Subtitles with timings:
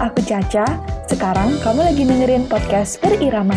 [0.00, 0.64] aku Caca.
[1.04, 3.52] Sekarang kamu lagi dengerin podcast Berirama.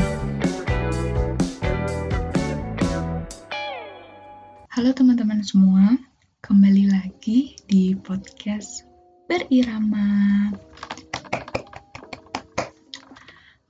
[4.67, 5.95] Halo teman-teman semua,
[6.43, 8.83] kembali lagi di podcast
[9.31, 10.51] Berirama.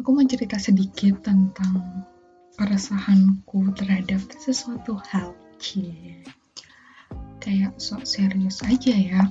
[0.02, 2.10] Aku mau cerita sedikit tentang
[2.58, 5.38] keresahanku terhadap sesuatu hal.
[5.62, 6.26] Cie.
[7.38, 9.22] Kayak sok serius aja ya.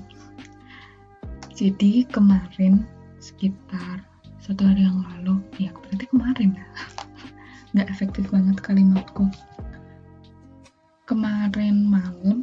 [1.58, 4.02] Jadi kemarin sekitar
[4.42, 6.66] satu hari yang lalu, ya berarti kemarin ya.
[7.72, 9.30] Nggak efektif banget kalimatku
[11.12, 12.40] kemarin malam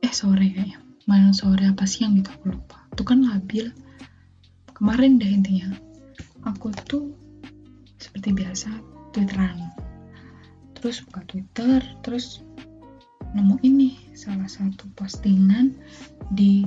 [0.00, 0.80] eh sore kayaknya.
[1.04, 2.88] Malam sore apa siang gitu aku lupa.
[2.94, 3.68] Itu kan labil.
[4.72, 5.68] Kemarin dah intinya.
[6.48, 7.12] Aku tuh
[8.00, 8.72] seperti biasa
[9.12, 9.68] twitteran.
[10.72, 12.40] Terus buka twitter terus
[13.36, 15.76] nemu ini salah satu postingan
[16.32, 16.64] di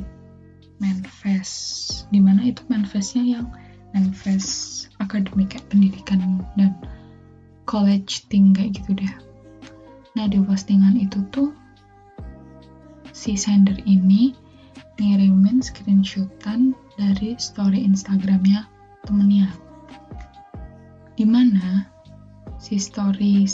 [0.84, 2.06] manifest.
[2.12, 3.48] Di mana itu manifestnya yang
[3.96, 6.76] manifest akademik pendidikan dan
[7.64, 9.14] college thing kayak gitu deh.
[10.20, 11.56] Nah di postingan itu tuh
[13.16, 14.36] si sender ini
[15.00, 18.68] ngirimin screenshotan dari story Instagramnya
[19.08, 19.50] temennya.
[21.18, 21.88] Di mana
[22.60, 23.46] si story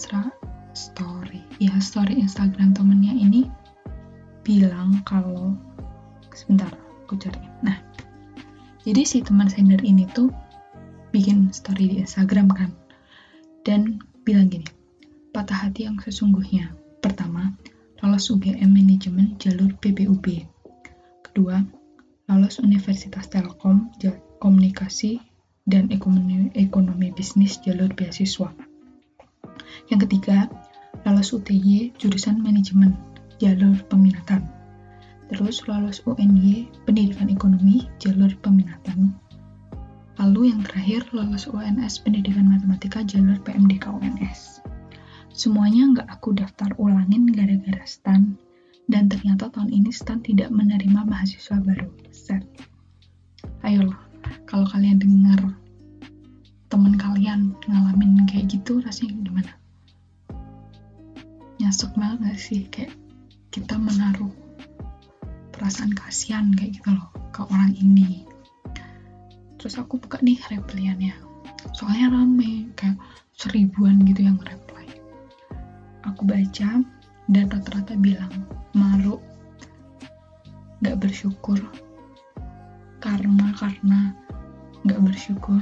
[0.75, 3.47] story ya story Instagram temennya ini
[4.43, 5.55] bilang kalau
[6.31, 6.71] sebentar
[7.65, 7.77] Nah
[8.83, 10.29] jadi si teman sender ini tuh
[11.09, 12.69] bikin story di Instagram kan
[13.65, 14.69] dan bilang gini
[15.29, 16.73] patah hati yang sesungguhnya.
[16.99, 17.53] Pertama,
[18.03, 20.43] lolos UGM Manajemen jalur PBUB.
[21.23, 21.63] Kedua,
[22.27, 23.93] lolos Universitas Telkom
[24.39, 25.21] Komunikasi
[25.69, 28.51] dan Ekonomi, Ekonomi Bisnis jalur beasiswa.
[29.87, 30.49] Yang ketiga,
[31.05, 32.97] lolos UTY jurusan Manajemen
[33.39, 34.58] jalur peminatan.
[35.29, 39.13] Terus lolos UNY Pendidikan Ekonomi jalur peminatan.
[40.17, 44.59] Lalu yang terakhir lolos UNS Pendidikan Matematika jalur PMDK UNS.
[45.31, 48.35] Semuanya nggak aku daftar ulangin gara-gara STAN,
[48.91, 51.87] dan ternyata tahun ini STAN tidak menerima mahasiswa baru.
[52.11, 52.43] Set.
[53.63, 53.95] Ayolah,
[54.49, 55.55] kalau kalian dengar
[56.67, 59.53] teman kalian ngalamin kayak gitu, rasanya gimana?
[61.61, 62.61] Nyesek banget gak sih?
[62.67, 62.97] Kayak
[63.55, 64.33] kita menaruh
[65.59, 68.23] perasaan kasihan kayak gitu loh ke orang ini.
[69.59, 71.11] Terus aku buka nih repliannya.
[71.75, 72.95] Soalnya rame, kayak
[73.35, 74.87] seribuan gitu yang reply.
[76.07, 76.79] Aku baca
[77.27, 78.31] dan rata-rata bilang
[78.71, 79.19] malu.
[80.79, 81.59] Gak bersyukur.
[83.03, 84.15] Karma karena
[84.87, 85.59] gak bersyukur.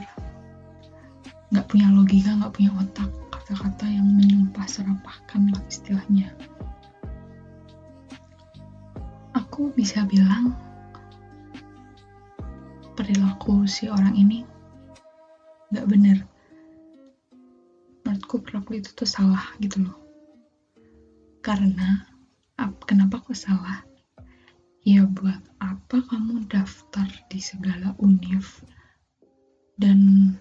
[1.49, 6.29] Gak punya logika gak punya otak kata-kata yang menyumpah serapahkan lah istilahnya
[9.57, 10.53] aku bisa bilang
[12.93, 14.45] perilaku si orang ini
[15.73, 16.21] gak bener.
[18.05, 19.97] Menurutku perilaku itu tuh salah gitu loh.
[21.41, 22.05] Karena
[22.85, 23.81] kenapa kok salah?
[24.85, 28.61] Ya buat apa kamu daftar di segala univ
[29.81, 30.37] dan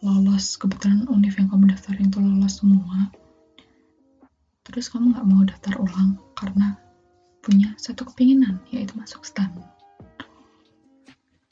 [0.00, 0.56] lolos?
[0.56, 3.12] Kebetulan univ yang kamu daftarin itu lolos semua.
[4.64, 6.85] Terus kamu nggak mau daftar ulang karena
[7.46, 9.54] punya satu kepinginan yaitu masuk stan.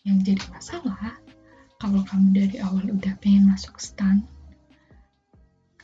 [0.03, 1.22] Yang jadi masalah
[1.78, 4.27] kalau kamu dari awal udah pengen masuk stan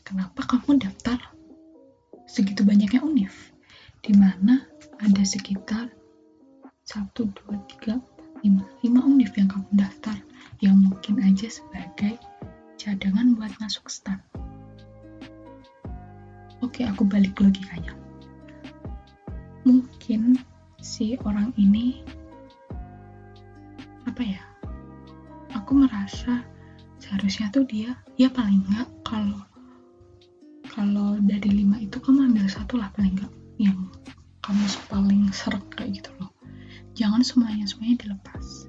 [0.03, 1.23] kenapa kamu daftar
[2.27, 3.31] segitu banyaknya univ?
[4.03, 4.67] Di mana
[4.99, 5.95] ada sekitar
[6.91, 7.31] 1, 2,
[7.79, 10.19] 3, 4, 5 5 univ yang kamu daftar
[10.59, 12.19] yang mungkin aja sebagai
[12.75, 14.19] cadangan buat masuk stan.
[16.67, 18.00] Oke aku balik logikanya
[19.67, 20.41] mungkin
[20.81, 22.01] si orang ini
[24.09, 24.43] apa ya
[25.53, 26.41] aku merasa
[26.99, 29.41] seharusnya tuh dia ya paling nggak kalau
[30.71, 33.91] kalau dari lima itu kamu ambil satu lah paling enggak yang
[34.41, 36.33] kamu paling seret kayak gitu loh.
[36.97, 38.67] Jangan semuanya semuanya dilepas.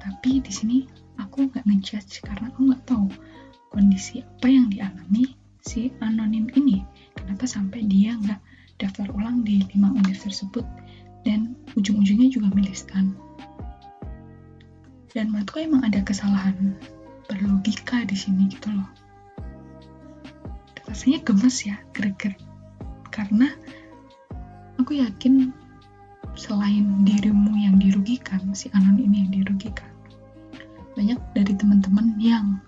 [0.00, 0.78] Tapi di sini
[1.18, 3.08] aku nggak ngejudge karena aku nggak tahu
[3.74, 6.80] kondisi apa yang dialami si anonim ini.
[7.18, 8.40] Kenapa sampai dia nggak
[8.76, 10.66] daftar ulang di lima universitas tersebut
[11.24, 13.16] dan ujung-ujungnya juga milih stan
[15.16, 16.76] dan menurutku emang ada kesalahan
[17.24, 18.84] berlogika di sini gitu loh.
[20.84, 22.36] Rasanya gemes ya greget.
[23.08, 23.48] Karena
[24.76, 25.56] aku yakin
[26.36, 29.88] selain dirimu yang dirugikan si anon ini yang dirugikan
[30.96, 32.60] banyak dari teman-teman yang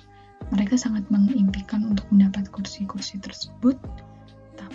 [0.49, 3.77] mereka sangat mengimpikan untuk mendapat kursi-kursi tersebut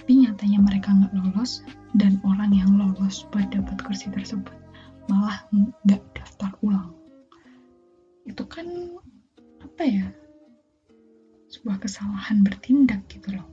[0.03, 1.63] tapi nyatanya mereka nggak lolos
[1.95, 4.51] dan orang yang lolos buat dapat kursi tersebut
[5.07, 5.47] malah
[5.87, 6.91] nggak daftar ulang.
[8.27, 8.67] Itu kan
[9.63, 10.11] apa ya
[11.55, 13.47] sebuah kesalahan bertindak gitu loh.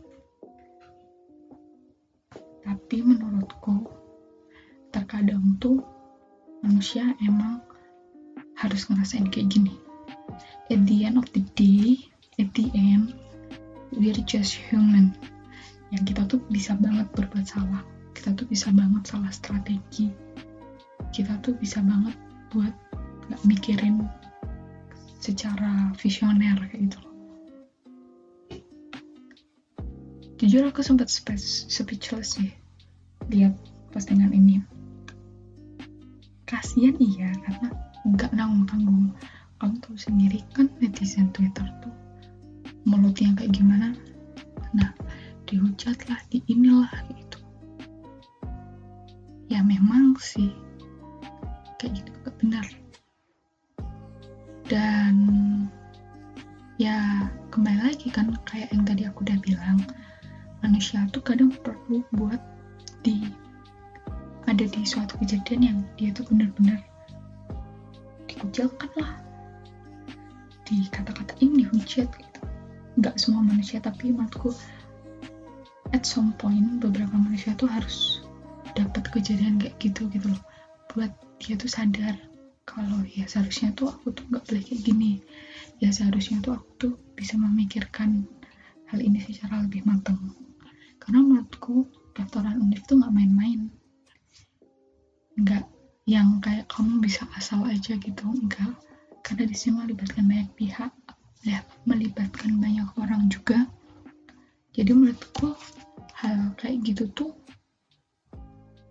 [2.66, 3.86] Tapi menurutku
[4.90, 5.86] terkadang tuh
[6.66, 7.62] manusia emang
[8.58, 9.78] harus ngerasain kayak gini.
[10.66, 12.10] At the end of the day
[12.42, 13.14] at the end
[13.94, 15.14] we're just human
[15.90, 17.82] yang kita tuh bisa banget berbuat salah.
[18.14, 20.10] Kita tuh bisa banget salah strategi.
[21.10, 22.14] Kita tuh bisa banget
[22.50, 22.74] buat
[23.30, 24.06] gak mikirin
[25.20, 27.00] secara visioner kayak gitu
[30.40, 32.48] jujur aku sempat speechless sih
[33.28, 33.52] lihat
[33.92, 34.64] postingan ini.
[36.48, 37.68] Kasihan iya karena
[38.08, 39.12] nggak nanggung tanggung
[39.60, 41.92] kamu tahu sendiri kan netizen Twitter tuh
[42.88, 43.92] mulutnya kayak gimana.
[44.72, 44.96] Nah
[45.50, 47.40] dihujat lah di inilah gitu
[49.50, 50.54] ya memang sih
[51.82, 52.66] kayak gitu gak benar.
[54.70, 55.16] Dan
[56.78, 59.82] ya kembali lagi kan kayak yang tadi aku udah bilang
[60.62, 62.38] manusia tuh kadang perlu buat
[63.02, 63.26] di
[64.46, 66.78] ada di suatu kejadian yang dia tuh benar-benar
[68.30, 69.18] dikucilkan lah
[70.68, 72.40] di kata-katain dihujat gitu.
[73.02, 74.54] Nggak semua manusia tapi menurutku
[76.00, 78.24] at some point beberapa manusia tuh harus
[78.72, 80.40] dapat kejadian kayak gitu gitu loh.
[80.88, 82.16] Buat dia tuh sadar
[82.64, 85.20] kalau ya seharusnya tuh aku tuh nggak boleh kayak gini.
[85.76, 88.24] Ya seharusnya tuh aku tuh bisa memikirkan
[88.88, 90.16] hal ini secara lebih matang.
[90.96, 91.84] Karena menurutku
[92.16, 93.68] daftaran univ tuh nggak main-main.
[95.36, 95.68] Nggak
[96.08, 98.72] yang kayak kamu bisa asal aja gitu enggak
[99.20, 100.92] karena di sini melibatkan banyak pihak
[101.44, 103.68] ya melibatkan banyak orang juga.
[104.72, 105.52] Jadi menurutku
[106.20, 107.32] hal kayak gitu tuh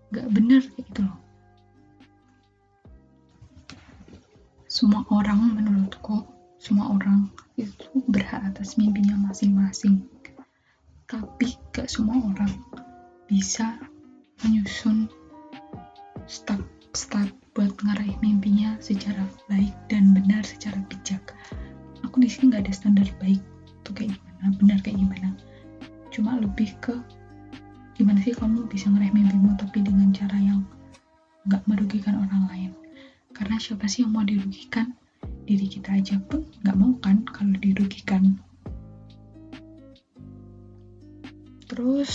[0.10, 1.18] nggak bener kayak gitu loh.
[4.66, 6.26] Semua orang menurutku
[6.58, 7.30] semua orang
[7.62, 10.02] itu berhak atas mimpinya masing-masing.
[11.10, 12.54] Tapi gak semua orang
[13.30, 13.78] bisa
[14.42, 15.10] menyusun
[16.26, 21.34] step-step buat ngarahin mimpinya secara baik dan benar secara bijak.
[22.06, 23.42] Aku di sini nggak ada standar baik
[23.86, 25.30] tuh kayak gimana benar kayak gimana.
[26.14, 26.94] Cuma lebih ke
[28.00, 30.64] gimana sih kamu bisa ngeraih mimpimu tapi dengan cara yang
[31.52, 32.72] nggak merugikan orang lain?
[33.36, 34.96] Karena siapa sih yang mau dirugikan?
[35.44, 38.40] Diri kita aja pun nggak mau kan kalau dirugikan.
[41.68, 42.14] Terus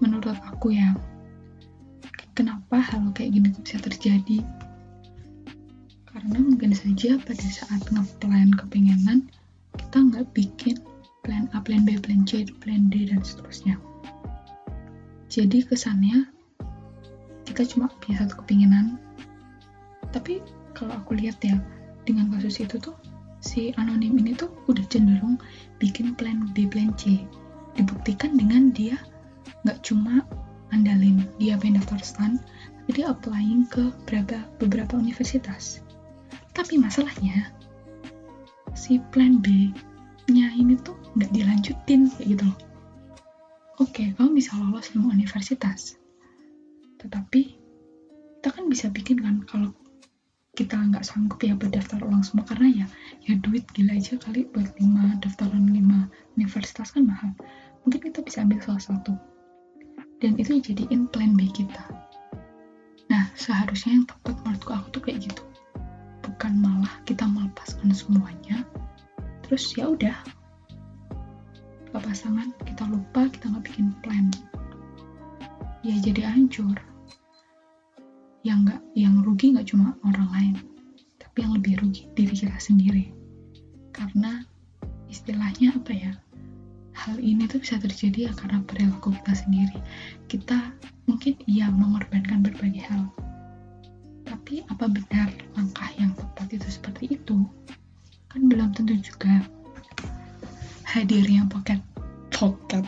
[0.00, 0.96] menurut aku ya
[2.32, 4.40] kenapa hal kayak gini bisa terjadi?
[6.08, 9.28] Karena mungkin saja pada saat ngeplan kepengenan
[9.76, 10.80] kita nggak bikin
[11.20, 13.76] plan A, plan B, plan C, plan D, dan seterusnya
[15.36, 16.32] jadi kesannya
[17.44, 18.96] kita cuma punya satu kepinginan.
[20.08, 20.40] Tapi
[20.72, 21.60] kalau aku lihat ya
[22.08, 22.96] dengan kasus itu tuh
[23.44, 25.36] si anonim ini tuh udah cenderung
[25.76, 27.20] bikin plan B plan C.
[27.76, 28.96] Dibuktikan dengan dia
[29.68, 30.24] nggak cuma
[30.72, 32.32] andalin dia pengen daftar stan
[32.88, 35.84] tapi dia applying ke beberapa beberapa universitas.
[36.56, 37.52] Tapi masalahnya
[38.72, 39.68] si plan B
[40.32, 42.65] nya ini tuh nggak dilanjutin kayak gitu loh
[43.76, 46.00] oke kamu bisa lolos semua universitas.
[46.96, 47.42] Tetapi
[48.40, 49.70] kita kan bisa bikin kan kalau
[50.56, 52.46] kita nggak sanggup ya berdaftar ulang semua.
[52.48, 52.86] Karena ya
[53.28, 57.32] ya duit gila aja kali buat lima daftaran lima universitas kan mahal.
[57.84, 59.12] Mungkin kita bisa ambil salah satu.
[60.18, 61.84] Dan itu jadiin plan B kita.
[63.12, 65.42] Nah seharusnya yang tepat menurutku aku tuh kayak gitu.
[66.24, 68.64] Bukan malah kita melepaskan semuanya
[69.46, 70.26] terus ya udah
[72.02, 74.26] pasangan kita lupa kita nggak bikin plan.
[75.80, 76.76] Ya jadi hancur.
[78.42, 80.56] Yang nggak yang rugi nggak cuma orang lain
[81.36, 83.12] tapi yang lebih rugi diri kita sendiri.
[83.92, 84.40] Karena
[85.12, 86.16] istilahnya apa ya?
[86.96, 89.76] Hal ini tuh bisa terjadi ya karena perilaku kita sendiri.
[90.32, 90.72] Kita
[91.04, 93.12] mungkin iya mengorbankan berbagai hal.
[94.24, 95.28] Tapi apa benar
[95.60, 97.44] langkah yang tepat itu seperti itu?
[98.32, 99.44] Kan belum tentu juga
[100.86, 101.82] hadirnya pocket
[102.30, 102.86] pocket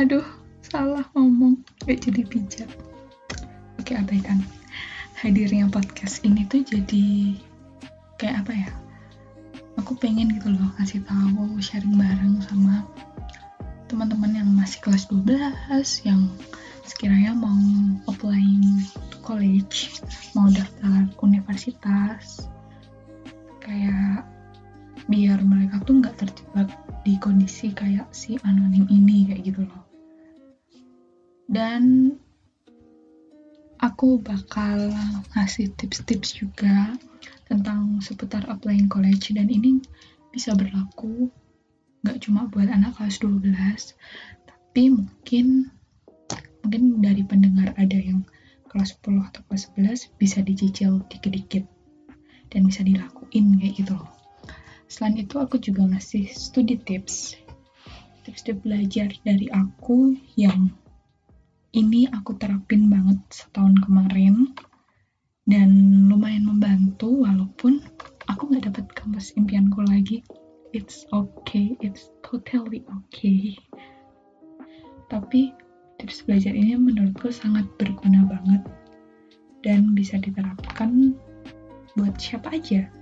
[0.00, 0.24] aduh
[0.68, 1.64] salah ngomong.
[1.88, 2.70] Gak jadi bijak.
[3.80, 4.44] Oke abaikan.
[5.18, 7.34] Hadirnya podcast ini tuh jadi
[8.20, 8.70] kayak apa ya?
[9.80, 12.84] Aku pengen gitu loh kasih tahu sharing bareng sama
[13.88, 16.28] teman-teman yang masih kelas 12 yang
[16.84, 17.56] sekiranya mau
[18.10, 19.98] applying to college
[20.36, 22.46] mau daftar universitas.
[23.64, 24.28] Kayak
[25.08, 26.68] biar mereka tuh nggak terjebak
[27.08, 29.88] di kondisi kayak si anonim ini kayak gitu loh.
[31.48, 32.12] Dan
[33.80, 34.92] aku bakal
[35.32, 36.92] ngasih tips-tips juga
[37.48, 39.32] tentang seputar applying college.
[39.32, 39.80] Dan ini
[40.28, 41.32] bisa berlaku
[42.04, 43.50] nggak cuma buat anak kelas 12
[44.46, 45.66] tapi mungkin
[46.62, 48.22] mungkin dari pendengar ada yang
[48.70, 51.66] kelas 10 atau kelas 11 bisa dicicil dikit-dikit
[52.54, 54.17] dan bisa dilakuin kayak gitu loh
[54.88, 57.36] selain itu aku juga ngasih studi tips.
[58.24, 60.72] Tips-tips belajar dari aku yang
[61.76, 64.52] ini aku terapin banget setahun kemarin
[65.48, 65.70] dan
[66.08, 67.84] lumayan membantu walaupun
[68.28, 70.24] aku nggak dapat kampus impianku lagi.
[70.76, 73.56] It's okay it's totally okay.
[75.08, 75.52] Tapi
[75.96, 78.60] tips belajar ini menurutku sangat berguna banget
[79.64, 81.16] dan bisa diterapkan
[81.96, 82.97] buat siapa aja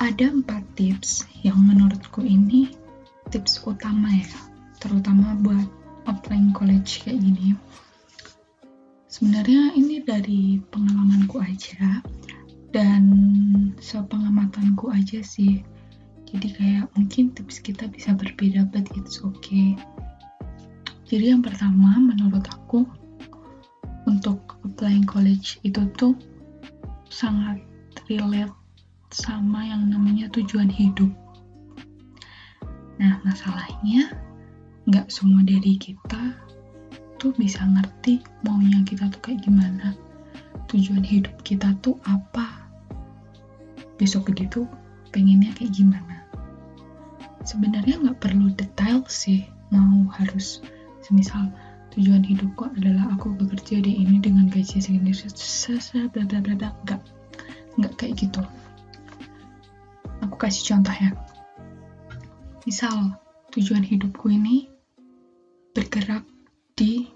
[0.00, 2.72] ada empat tips yang menurutku ini
[3.28, 4.32] tips utama ya
[4.80, 5.68] terutama buat
[6.08, 7.54] applying college kayak gini
[9.10, 11.98] Sebenarnya ini dari pengalamanku aja
[12.70, 13.04] dan
[13.82, 15.66] sepengamatanku aja sih.
[16.30, 19.74] Jadi kayak mungkin tips kita bisa berbeda but it's okay.
[21.10, 22.86] Jadi yang pertama menurut aku
[24.06, 26.14] untuk applying college itu tuh
[27.10, 27.58] sangat
[28.06, 28.54] relate
[29.10, 31.10] sama yang namanya tujuan hidup.
[33.02, 34.14] Nah, masalahnya
[34.86, 36.38] nggak semua dari kita
[37.18, 39.98] tuh bisa ngerti maunya kita tuh kayak gimana.
[40.70, 42.70] Tujuan hidup kita tuh apa?
[43.98, 44.46] Besok gede
[45.10, 46.22] pengennya kayak gimana?
[47.42, 49.42] Sebenarnya nggak perlu detail sih
[49.74, 50.62] mau harus
[51.02, 51.50] semisal
[51.98, 55.10] tujuan hidupku adalah aku bekerja di ini dengan gaji segini
[56.14, 56.70] bla bla bla bla.
[56.86, 57.02] Nggak.
[57.74, 58.42] Nggak kayak gitu
[60.40, 61.12] kasih contoh ya
[62.64, 63.12] misal
[63.52, 64.72] tujuan hidupku ini
[65.76, 66.24] bergerak
[66.74, 67.12] di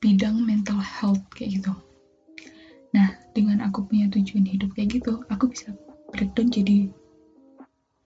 [0.00, 1.72] bidang mental health kayak gitu.
[2.96, 5.70] Nah, dengan aku punya tujuan hidup kayak gitu, aku bisa
[6.10, 6.88] breakdown jadi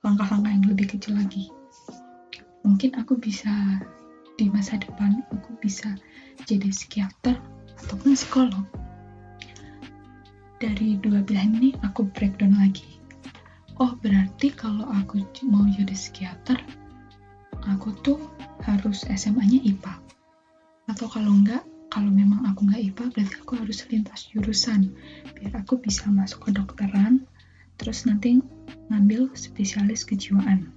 [0.04, 1.48] langkah-langkah yang lebih kecil lagi.
[2.66, 3.80] Mungkin aku bisa
[4.34, 5.94] di masa depan aku bisa
[6.44, 7.38] jadi psikiater
[7.86, 8.66] ataupun psikolog.
[10.58, 12.93] Dari dua pilihan ini aku breakdown lagi.
[13.82, 16.62] Oh, berarti kalau aku mau jadi psikiater,
[17.66, 18.18] aku tuh
[18.62, 19.94] harus SMA-nya IPA
[20.84, 24.90] atau kalau enggak kalau memang aku nggak IPA berarti aku harus lintas jurusan.
[25.34, 27.26] Biar aku bisa masuk ke dokteran
[27.78, 28.38] terus nanti
[28.90, 30.70] ngambil spesialis kejiwaan.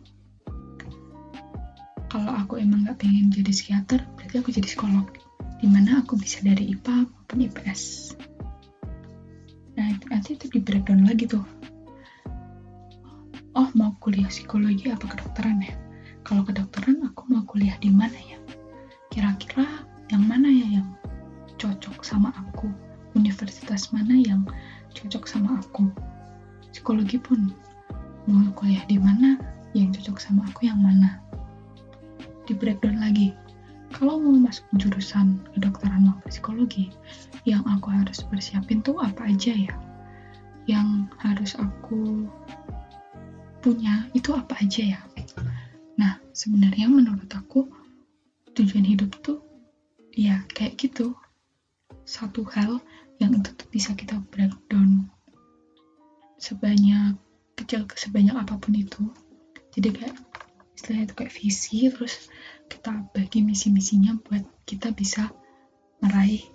[2.07, 5.05] Kalau aku emang nggak pengen jadi psikiater berarti aku jadi psikolog
[5.57, 8.13] di mana aku bisa dari IPA maupun IPS
[9.77, 11.45] nah nanti itu di breakdown lagi tuh
[13.57, 15.73] oh mau kuliah psikologi apa kedokteran ya?
[16.21, 18.37] Kalau kedokteran aku mau kuliah di mana ya?
[19.09, 19.65] Kira-kira
[20.13, 20.87] yang mana ya yang
[21.57, 22.69] cocok sama aku?
[23.17, 24.45] Universitas mana yang
[24.93, 25.89] cocok sama aku?
[26.69, 27.49] Psikologi pun
[28.29, 29.41] mau kuliah di mana
[29.73, 31.17] yang cocok sama aku yang mana?
[32.45, 33.33] Di breakdown lagi.
[33.89, 36.93] Kalau mau masuk jurusan kedokteran maupun psikologi
[37.49, 39.73] yang aku harus persiapin tuh apa aja ya?
[40.69, 42.27] Yang harus aku
[43.59, 45.01] punya itu apa aja ya?
[45.97, 47.67] Nah sebenarnya menurut aku
[48.53, 49.41] tujuan hidup tuh
[50.13, 51.13] ya kayak gitu.
[52.07, 52.79] Satu hal
[53.19, 55.11] yang itu tuh bisa kita breakdown
[56.37, 57.17] sebanyak
[57.57, 59.09] kecil ke sebanyak apa pun itu.
[59.73, 60.15] Jadi kayak
[60.77, 62.29] istilahnya itu kayak visi terus
[62.69, 65.33] kita bagi misi-misinya buat kita bisa
[66.01, 66.45] meraih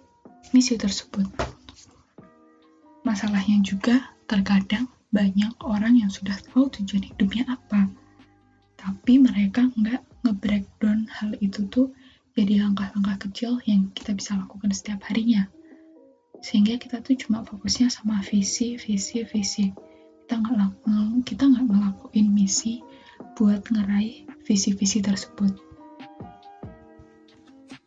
[0.55, 1.27] misi tersebut.
[3.03, 7.87] Masalahnya juga terkadang banyak orang yang sudah tahu tujuan hidupnya apa.
[8.81, 11.93] Tapi mereka nggak nge-breakdown hal itu tuh
[12.33, 15.47] jadi langkah-langkah kecil yang kita bisa lakukan setiap harinya.
[16.41, 19.71] Sehingga kita tuh cuma fokusnya sama visi visi visi.
[20.25, 20.81] Kita nggak
[21.29, 22.81] kita nggak ngelakuin misi
[23.37, 25.53] buat ngeraih visi-visi tersebut.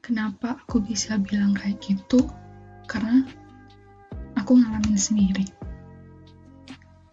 [0.06, 2.30] Kenapa aku bisa bilang kayak gitu?
[2.86, 3.26] Karena
[4.38, 5.65] aku ngalamin sendiri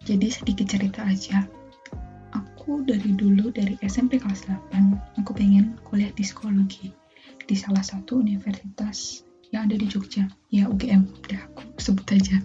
[0.03, 1.47] jadi sedikit cerita aja.
[2.35, 6.91] Aku dari dulu dari SMP kelas 8 aku pengen kuliah di psikologi
[7.47, 9.23] di salah satu universitas
[9.55, 10.27] yang ada di Jogja.
[10.51, 12.35] Ya UGM udah aku sebut aja.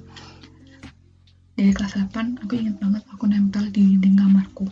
[1.59, 4.67] Dari kelas 8 aku ingat banget aku nempel di dinding kamarku.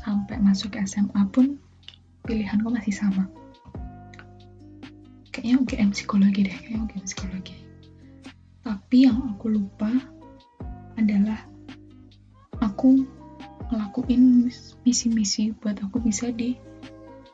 [0.00, 1.60] Sampai masuk SMA pun
[2.24, 3.28] pilihanku masih sama.
[5.28, 7.56] Kayaknya UGM psikologi deh kayaknya UGM psikologi.
[8.64, 9.92] Tapi yang aku lupa
[10.98, 11.38] adalah
[12.58, 13.06] aku
[13.70, 14.50] ngelakuin
[14.82, 16.58] misi-misi buat aku bisa di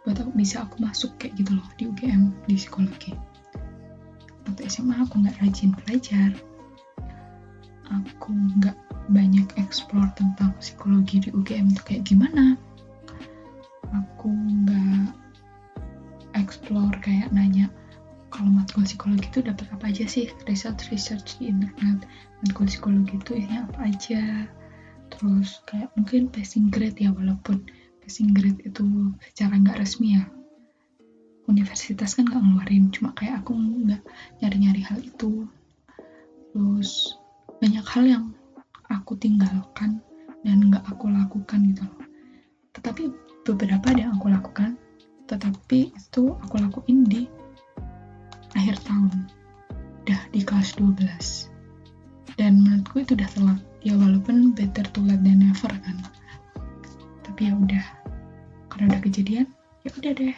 [0.04, 3.16] buat aku bisa aku masuk kayak gitu loh di UGM di psikologi.
[4.44, 6.30] Waktu SMA aku nggak rajin belajar.
[7.88, 8.76] Aku nggak
[9.08, 12.60] banyak explore tentang psikologi di UGM itu kayak gimana.
[13.96, 15.16] Aku nggak
[16.36, 17.72] explore kayak nanya
[18.34, 20.26] kalau matkul psikologi itu dapat apa aja sih?
[20.50, 22.02] Research research di internet.
[22.42, 24.22] Matkul psikologi itu isinya apa aja?
[25.14, 27.62] Terus kayak mungkin passing grade ya walaupun
[28.02, 28.82] passing grade itu
[29.30, 30.26] secara nggak resmi ya.
[31.46, 34.02] Universitas kan nggak ngeluarin cuma kayak aku nggak
[34.42, 35.46] nyari-nyari hal itu.
[36.50, 37.14] Terus
[37.62, 38.24] banyak hal yang
[38.90, 40.02] aku tinggalkan
[40.42, 41.86] dan nggak aku lakukan gitu.
[41.86, 42.04] Loh
[42.74, 43.08] tetapi
[43.46, 44.76] beberapa ada yang aku lakukan
[45.24, 47.24] tetapi itu aku lakuin di
[48.64, 49.28] akhir tahun.
[50.04, 51.52] Udah di kelas 12
[52.40, 53.60] dan menurutku itu udah telat.
[53.84, 56.00] Ya walaupun better to late than never kan.
[57.28, 57.84] Tapi ya udah.
[58.72, 59.46] Karena udah kejadian
[59.84, 60.36] ya udah deh.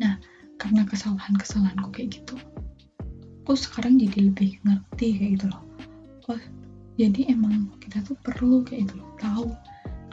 [0.00, 0.16] Nah
[0.56, 2.40] karena kesalahan-kesalahanku kayak gitu
[3.42, 5.62] aku sekarang jadi lebih ngerti kayak gitu loh.
[6.30, 6.40] Oh
[6.94, 9.10] jadi emang kita tuh perlu kayak gitu loh.
[9.18, 9.46] Tahu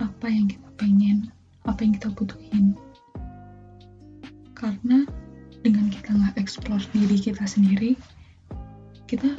[0.02, 1.30] apa yang kita pengen
[1.64, 2.74] apa yang kita butuhin.
[4.58, 5.06] Karena
[5.62, 8.00] dengan kita nggak explore diri kita sendiri
[9.10, 9.36] kita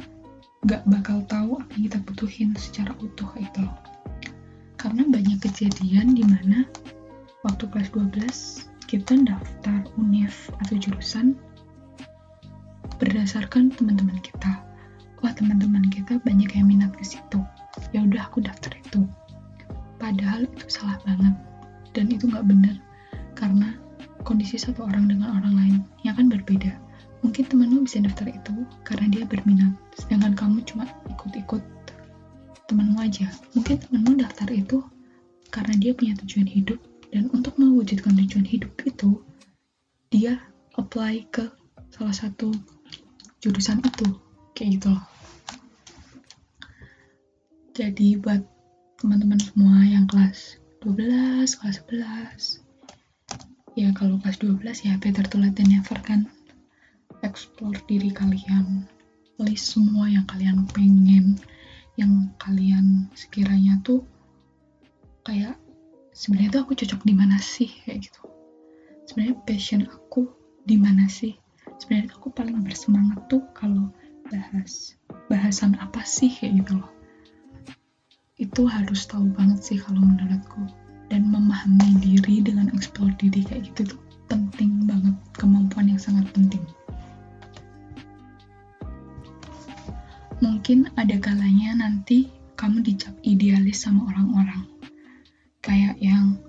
[0.61, 3.77] nggak bakal tahu apa yang kita butuhin secara utuh itu loh.
[4.77, 6.69] Karena banyak kejadian di mana
[7.41, 11.33] waktu kelas 12 kita daftar univ atau jurusan
[13.01, 14.61] berdasarkan teman-teman kita.
[15.25, 17.41] Wah teman-teman kita banyak yang minat ke situ.
[17.95, 19.07] Ya udah aku daftar itu.
[19.97, 21.33] Padahal itu salah banget.
[21.95, 22.75] Dan itu nggak benar
[23.33, 23.73] karena
[24.21, 25.75] kondisi satu orang dengan orang lain
[26.05, 26.73] yang kan berbeda.
[27.21, 31.61] Mungkin temanmu bisa daftar itu karena dia berminat, sedangkan kamu cuma ikut-ikut
[32.65, 33.29] temanmu aja.
[33.53, 34.81] Mungkin temanmu daftar itu
[35.53, 36.79] karena dia punya tujuan hidup
[37.11, 39.21] dan untuk mewujudkan tujuan hidup itu
[40.09, 40.39] dia
[40.79, 41.51] apply ke
[41.91, 42.55] salah satu
[43.43, 44.07] jurusan itu
[44.55, 45.05] kayak gitu loh.
[47.71, 48.43] Jadi buat
[48.99, 52.70] teman-teman semua yang kelas 12, kelas 11,
[53.79, 56.27] ya kalau kelas 12 ya better to let than never kan?
[57.23, 58.83] Explore diri kalian.
[59.41, 61.39] List semua yang kalian pengen
[61.97, 64.05] yang kalian sekiranya tuh
[65.25, 65.57] kayak
[66.13, 67.69] sebenarnya tuh aku cocok di mana sih?
[67.87, 68.21] Kayak gitu.
[69.07, 70.29] Sebenarnya passion aku
[70.67, 71.33] di mana sih?
[71.79, 73.89] Sebenarnya aku paling bersemangat tuh kalau
[74.29, 74.99] bahas
[75.31, 76.29] bahasan apa sih?
[76.29, 76.91] Kayak gitu loh.
[78.37, 80.80] Itu harus tahu banget sih kalau menurutku
[81.11, 86.63] dan memahami diri dengan eksplor diri kayak gitu tuh penting banget kemampuan yang sangat penting.
[90.39, 94.63] Mungkin ada kalanya nanti kamu dicap idealis sama orang-orang.
[95.59, 96.39] Kayak yang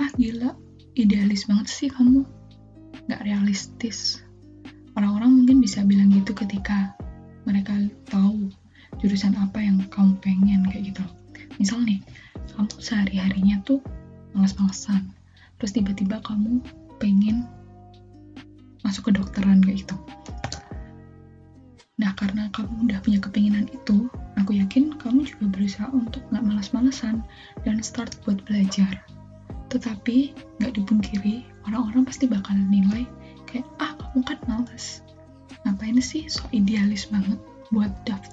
[0.00, 0.56] ah gila
[0.96, 2.24] idealis banget sih kamu.
[3.12, 4.24] Gak realistis.
[4.96, 6.96] Orang-orang mungkin bisa bilang gitu ketika
[7.44, 7.76] mereka
[8.08, 8.48] tahu
[9.04, 11.04] jurusan apa yang kamu pengen kayak gitu.
[11.60, 12.00] Misal nih
[12.56, 13.84] kamu sehari-harinya tuh
[14.38, 15.10] males-malesan
[15.58, 16.62] terus tiba-tiba kamu
[17.02, 17.42] pengen
[18.86, 19.96] masuk ke dokteran kayak gitu.
[21.98, 24.06] Nah karena kamu udah punya kepinginan itu
[24.38, 27.26] aku yakin kamu juga berusaha untuk nggak malas-malesan
[27.66, 29.02] dan start buat belajar.
[29.68, 33.02] Tetapi nggak dipungkiri orang-orang pasti bakal nilai
[33.50, 35.02] kayak ah kamu kan males.
[35.66, 37.36] Ngapain sih so idealis banget
[37.74, 38.27] buat daftar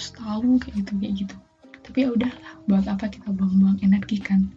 [0.00, 1.36] tuh tahu kayak gitu kayak gitu.
[1.84, 4.48] Tapi ya udahlah buat apa kita buang-buang energi kan?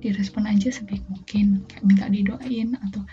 [0.00, 3.04] Direspon aja sebaik mungkin kayak minta didoain atau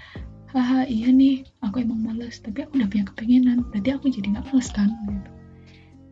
[0.56, 4.45] haha iya nih aku emang males tapi aku udah punya kepengenan berarti aku jadi nggak
[4.47, 4.89] males kan?
[5.12, 5.32] Gitu.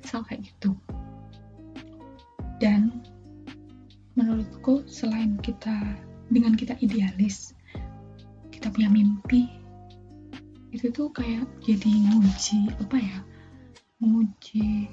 [0.04, 0.72] Misal kayak gitu.
[2.60, 3.00] Dan
[4.16, 5.76] menurutku selain kita
[6.32, 7.56] dengan kita idealis
[8.50, 9.52] kita punya mimpi
[10.72, 13.20] itu tuh kayak jadi nguji apa ya
[14.04, 14.90] nguji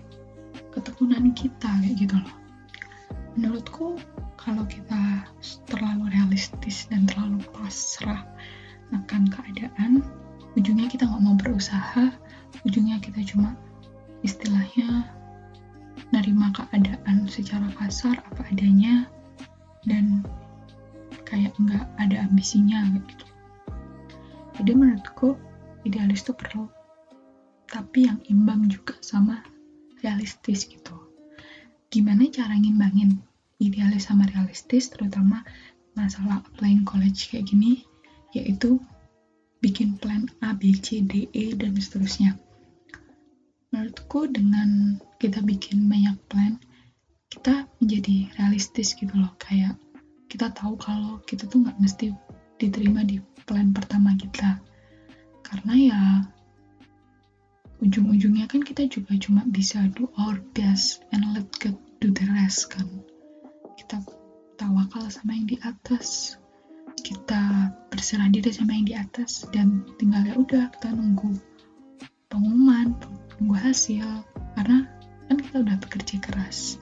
[0.72, 2.36] ketekunan kita kayak gitu loh.
[3.36, 3.96] Menurutku
[4.36, 5.28] kalau kita
[5.68, 8.26] terlalu realistis dan terlalu pasrah
[8.92, 10.04] akan keadaan
[10.52, 12.12] ujungnya kita nggak mau berusaha
[12.68, 13.56] ujungnya kita cuma
[14.20, 15.08] istilahnya
[16.12, 19.08] nerima keadaan secara kasar apa adanya
[19.88, 20.20] dan
[21.24, 23.26] kayak nggak ada ambisinya gitu.
[24.60, 25.40] Jadi menurutku
[25.88, 26.68] idealis itu perlu.
[27.72, 29.40] Tapi yang imbang juga sama
[30.02, 30.94] realistis gitu
[31.92, 33.22] gimana cara ngimbangin
[33.62, 35.46] idealis sama realistis terutama
[35.94, 37.84] masalah applying college kayak gini
[38.32, 38.80] yaitu
[39.62, 42.34] bikin plan A, B, C, D, E, dan seterusnya.
[43.70, 46.58] Menurutku dengan kita bikin banyak plan,
[47.30, 49.30] kita menjadi realistis gitu loh.
[49.38, 49.78] Kayak
[50.26, 52.10] kita tahu kalau kita tuh nggak mesti
[52.58, 54.58] diterima di plan pertama kita.
[55.46, 56.00] Karena ya
[57.82, 62.70] ujung-ujungnya kan kita juga cuma bisa do our best and let God do the rest
[62.70, 62.86] kan.
[63.74, 63.98] Kita
[64.54, 66.38] tawakal sama yang di atas.
[67.02, 71.34] Kita berserah diri sama yang di atas dan tinggal ya udah kita nunggu
[72.30, 72.94] pengumuman
[73.42, 74.06] nunggu hasil.
[74.54, 74.86] Karena
[75.26, 76.78] kan kita udah bekerja keras.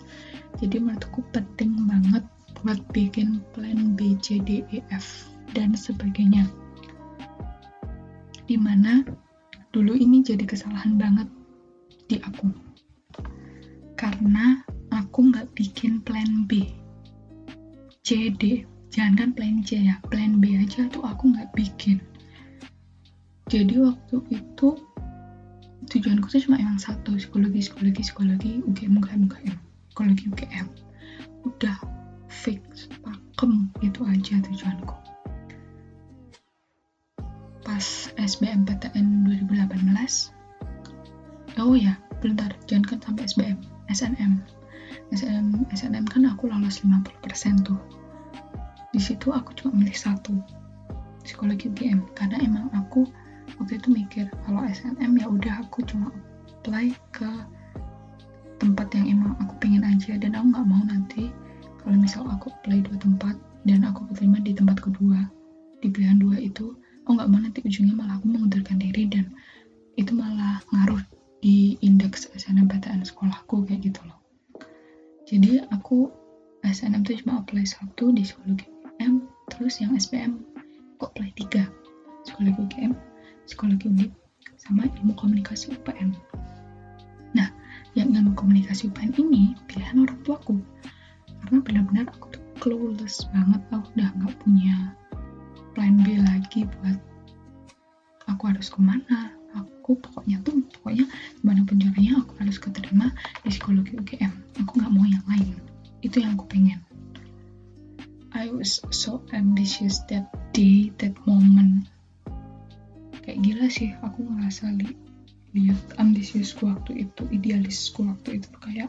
[0.60, 2.28] Jadi menurutku penting banget
[2.60, 6.44] buat bikin plan B, C, D, E, F dan sebagainya.
[8.44, 9.00] Di mana
[9.70, 11.28] dulu ini jadi kesalahan banget
[12.10, 12.50] di aku.
[13.94, 16.66] Karena aku nggak bikin plan B.
[18.02, 18.66] C, D.
[18.90, 20.02] Jangan kan plan C ya.
[20.10, 22.02] Plan B aja tuh aku nggak bikin.
[23.50, 24.78] Jadi waktu itu
[25.90, 29.56] tujuanku tuh cuma emang satu psikologi psikologi psikologi UGM UGM UGM
[29.90, 30.66] psikologi UGM
[31.42, 31.76] udah
[32.30, 34.94] fix pakem itu aja tujuanku
[37.62, 37.84] pas
[38.16, 39.06] SBMPTN
[39.48, 40.32] 2018
[41.60, 43.58] oh ya bentar jangan kan sampai SBM
[43.90, 44.40] SNM
[45.10, 47.78] SNM SNM kan aku lolos 50% tuh.
[48.90, 50.34] Di situ aku cuma milih satu
[51.22, 53.06] psikologi UGM karena emang aku
[53.58, 56.14] waktu itu mikir kalau SNM ya udah aku cuma
[56.62, 57.30] apply ke
[58.62, 60.14] tempat yang emang aku pengen aja.
[60.14, 61.34] Dan aku nggak mau nanti
[61.82, 63.34] kalau misal aku apply dua tempat
[63.66, 65.26] dan aku keterima di tempat kedua
[65.80, 69.32] di pilihan dua itu aku nggak mau nanti ujungnya malah aku mengundurkan diri dan
[69.96, 71.02] itu malah ngaruh
[71.40, 74.20] di indeks SNMPTN sekolahku kayak gitu loh.
[75.24, 76.12] Jadi aku
[76.60, 80.44] SNM tuh cuma apply satu di psikologi UGM terus yang SPM
[81.00, 81.64] kok apply tiga.
[82.28, 82.92] Psikologi UGM
[83.48, 84.12] psikologi undip
[84.60, 86.12] sama ilmu komunikasi UPN
[87.32, 87.48] nah
[87.96, 90.58] yang ilmu komunikasi UPN ini pilihan orang tuaku.
[91.40, 94.76] Karena benar-benar aku tuh clueless banget aku udah nggak punya
[95.74, 96.98] plan B lagi buat
[98.26, 99.34] aku harus ke mana.
[99.50, 101.10] Aku pokoknya tuh pokoknya
[101.42, 103.10] gimana pun caranya aku harus keterima
[103.42, 104.30] di psikologi UGM
[104.62, 105.56] aku nggak mau yang lain.
[106.04, 106.80] Itu yang aku pengen.
[108.30, 111.90] I was so ambitious that day, that moment.
[113.26, 114.94] Kayak gila sih, aku ngerasa li
[115.50, 118.86] lihat ambisiusku waktu itu, idealisku waktu itu kayak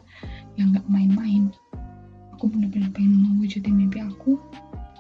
[0.62, 1.50] yang nggak main-main.
[2.38, 4.38] Aku bener-bener pengen mewujudin mimpi aku,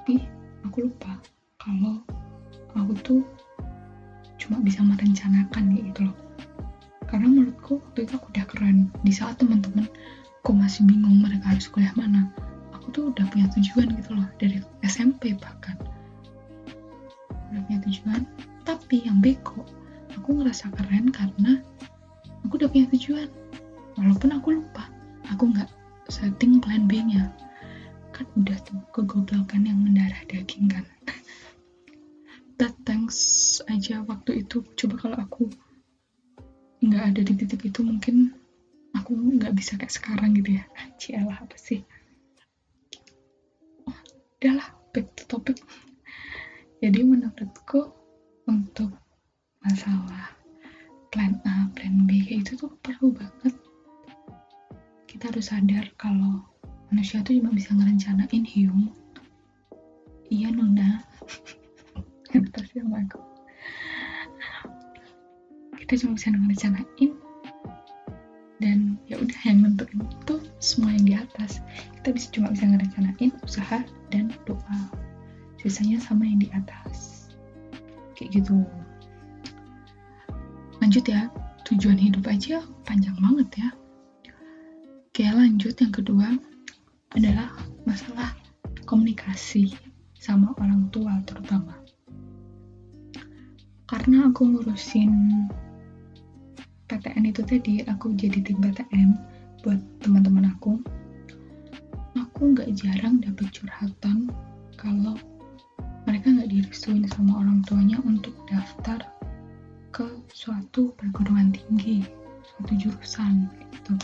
[0.01, 0.25] tapi
[0.65, 1.21] aku lupa
[1.61, 2.01] kalau
[2.73, 3.21] aku tuh
[4.41, 6.17] cuma bisa merencanakan ya itu loh.
[7.05, 8.89] Karena menurutku waktu itu aku udah keren.
[9.05, 9.85] Di saat teman-teman
[10.41, 12.33] kok masih bingung mereka harus kuliah mana,
[12.73, 14.25] aku tuh udah punya tujuan gitu loh.
[14.41, 15.77] Dari SMP bahkan.
[17.53, 18.25] Udah punya tujuan.
[18.65, 19.61] Tapi yang beko
[20.17, 21.61] aku ngerasa keren karena
[22.41, 23.29] aku udah punya tujuan.
[24.01, 24.89] Walaupun aku lupa
[25.29, 25.69] aku nggak
[26.09, 27.29] setting plan B nya
[28.11, 30.83] kan udah tuh kegoblokan yang mendarah daging kan
[32.87, 34.63] thanks aja waktu itu.
[34.75, 35.43] Coba kalau aku
[36.81, 38.33] nggak ada di titik itu mungkin
[38.97, 40.63] aku nggak bisa kayak sekarang gitu ya.
[41.01, 41.81] Cialah apa sih?
[44.41, 45.57] Udahlah back to topic.
[46.81, 47.93] Jadi menurutku
[48.49, 48.89] untuk
[49.61, 50.33] masalah
[51.13, 53.53] plan A, plan B itu tuh perlu banget
[55.21, 56.41] kita harus sadar kalau
[56.89, 58.89] manusia tuh cuma bisa ngerencanain hiung.
[60.31, 61.03] Iya nona
[62.39, 63.31] sih sama aku
[65.91, 67.11] kita cuma bisa ngerencanain.
[68.63, 71.59] Dan ya udah yang nentuin itu semua yang di atas.
[71.99, 74.79] Kita bisa cuma bisa ngerencanain usaha dan doa.
[75.59, 77.27] Sisanya sama yang di atas.
[78.15, 78.63] Kayak gitu.
[80.79, 81.27] Lanjut ya.
[81.67, 83.69] Tujuan hidup aja panjang banget ya.
[85.11, 85.75] Oke lanjut.
[85.75, 86.39] Yang kedua
[87.19, 87.51] adalah
[87.83, 88.31] masalah
[88.87, 89.75] komunikasi
[90.15, 91.80] sama orang tua terutama
[93.91, 95.11] karena aku ngurusin
[96.87, 99.19] PTN itu tadi aku jadi tim PTN
[99.67, 100.79] buat teman-teman aku.
[102.15, 104.31] Aku nggak jarang dapet curhatan
[104.79, 105.19] kalau
[106.07, 109.03] mereka nggak direstuin sama orang tuanya untuk daftar
[109.91, 112.07] ke suatu perguruan tinggi
[112.47, 113.99] suatu jurusan gitu.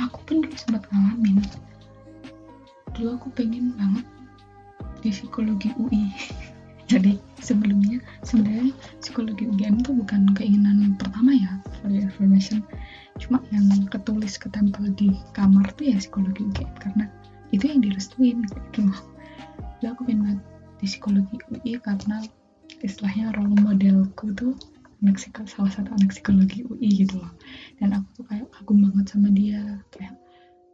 [0.00, 1.44] Aku pun dulu sempat ngalamin.
[2.96, 4.08] Dulu aku pengen banget
[5.04, 6.08] di psikologi UI
[6.88, 8.72] jadi sebelumnya sebenarnya
[9.04, 12.64] psikologi UGM itu bukan keinginan pertama ya for your information.
[13.20, 17.04] Cuma yang ketulis ketempel di kamar tuh ya psikologi UGM karena
[17.52, 18.42] itu yang direstuin.
[18.72, 19.00] Gitu loh
[19.78, 20.40] jadi aku pengen banget
[20.82, 22.18] di psikologi UI karena
[22.82, 24.58] istilahnya role modelku tuh
[25.06, 27.30] anak psikologi, salah satu anak psikologi UI gitu loh.
[27.78, 30.18] Dan aku tuh kayak kagum banget sama dia kayak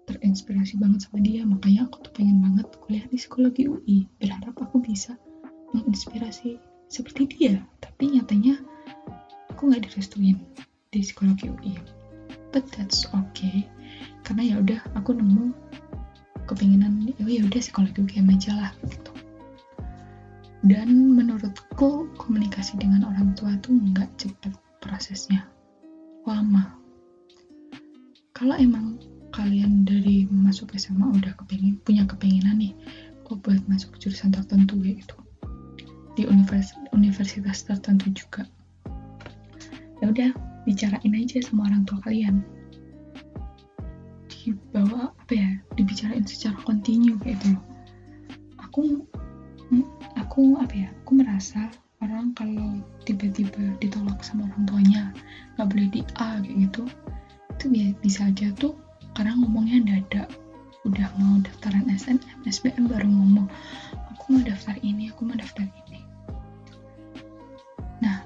[0.09, 1.45] terinspirasi banget sama dia.
[1.45, 5.21] Makanya aku tuh pengen banget kuliah di psikologi UI berharap aku bisa
[5.75, 8.63] menginspirasi seperti dia tapi nyatanya
[9.51, 10.39] aku nggak direstuin
[10.95, 11.75] di psikologi UI
[12.55, 13.67] but that's okay.
[14.23, 15.51] Karena ya udah aku nemu
[16.47, 19.11] kepinginan oh ya udah psikologi UGM aja lah gitu.
[20.65, 25.45] Dan menurutku komunikasi dengan orang tua tuh nggak cepat prosesnya.
[26.25, 26.79] Lama.
[28.33, 29.03] Kalau emang
[29.35, 32.73] kalian dari masuk SMA udah kepingin punya kepinginan nih
[33.27, 35.19] kok buat masuk jurusan tertentu gitu
[36.15, 38.47] di univers universitas tertentu juga.
[40.03, 40.31] Ya udah
[40.65, 42.43] bicarain aja sama orang tua kalian.
[44.31, 47.57] Dibawa apa ya dibicarain secara kontinu kayak gitu.
[47.57, 47.75] Loh
[48.75, 49.07] aku
[50.19, 51.71] aku apa ya aku merasa
[52.03, 55.03] orang kalau tiba-tiba ditolak sama orang tuanya
[55.55, 56.83] nggak boleh di A kayak gitu
[57.55, 57.67] itu
[58.03, 58.75] bisa aja tuh
[59.15, 60.27] karena ngomongnya dadak
[60.83, 63.47] udah mau daftaran SNM SBM baru ngomong
[64.11, 65.84] aku mau daftar ini aku mau daftar ini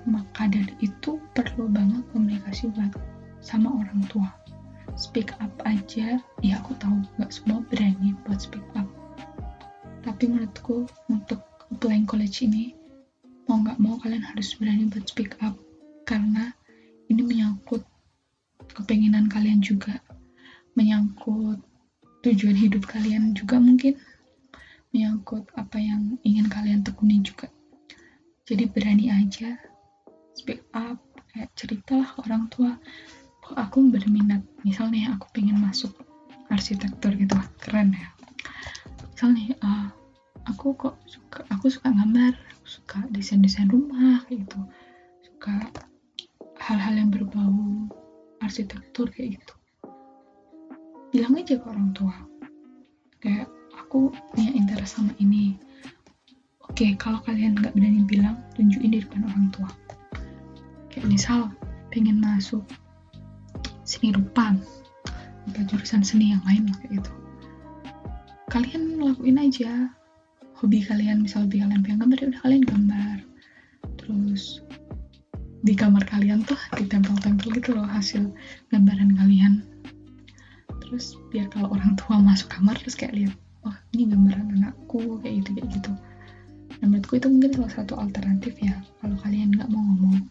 [0.08, 2.96] maka dari itu perlu banget komunikasi buat
[3.44, 4.32] sama orang tua.
[4.96, 6.16] Speak up aja.
[6.40, 8.88] Ya aku tahu nggak semua berani buat speak up.
[10.02, 12.72] Tapi menurutku untuk applying college ini
[13.44, 15.54] mau nggak mau kalian harus berani buat speak up.
[16.08, 16.50] Karena
[17.12, 17.84] ini menyangkut
[18.72, 20.00] kepenginan kalian juga.
[20.72, 21.60] Menyangkut
[22.24, 23.94] tujuan hidup kalian juga mungkin.
[24.96, 27.52] Menyangkut apa yang ingin kalian tekuni juga.
[28.48, 29.60] Jadi berani aja
[30.38, 31.02] speak up
[31.34, 32.78] kayak ceritalah ke orang tua
[33.42, 34.46] kok aku berminat?
[34.62, 35.90] Misalnya aku pengen masuk
[36.54, 38.08] arsitektur gitu keren ya.
[39.10, 39.86] Misalnya uh,
[40.46, 44.62] aku kok suka aku suka gambar suka desain desain rumah gitu.
[45.26, 45.58] Suka
[46.62, 47.90] hal-hal yang berbau
[48.38, 49.54] arsitektur kayak gitu.
[51.10, 52.14] Bilang aja ke orang tua
[53.18, 55.58] kayak aku punya interest sama ini.
[56.68, 59.66] Oke kalau kalian nggak berani bilang tunjukin di depan orang tua
[60.92, 61.52] kayak misal
[61.92, 62.64] pengen masuk
[63.88, 64.52] seni rupa
[65.48, 67.12] atau jurusan seni yang lain lah kayak gitu.
[68.52, 69.92] Kalian lakuin aja.
[70.58, 73.16] Hobi kalian misal hobi kalian pengen gambar ya udah kalian gambar.
[73.96, 74.60] Terus
[75.62, 78.30] di kamar kalian tuh ditempel-tempel gitu loh hasil
[78.70, 79.62] gambaran kalian.
[80.84, 83.34] Terus biar kalau orang tua masuk kamar terus kayak lihat
[83.66, 85.92] oh ini gambaran anakku kayak gitu kayak gitu.
[86.78, 90.24] Nah menurutku itu mungkin salah satu alternatif ya kalau kalian nggak mau ngomong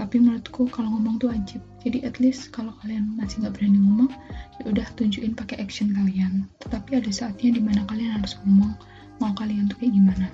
[0.00, 1.60] tapi menurutku kalau ngomong tuh wajib.
[1.84, 4.08] Jadi at least kalau kalian masih nggak berani ngomong
[4.56, 6.48] ya udah tunjukin pakai action kalian.
[6.64, 8.72] Tetapi ada saatnya di mana kalian harus ngomong
[9.20, 10.26] mau kalian tuh kayak gimana.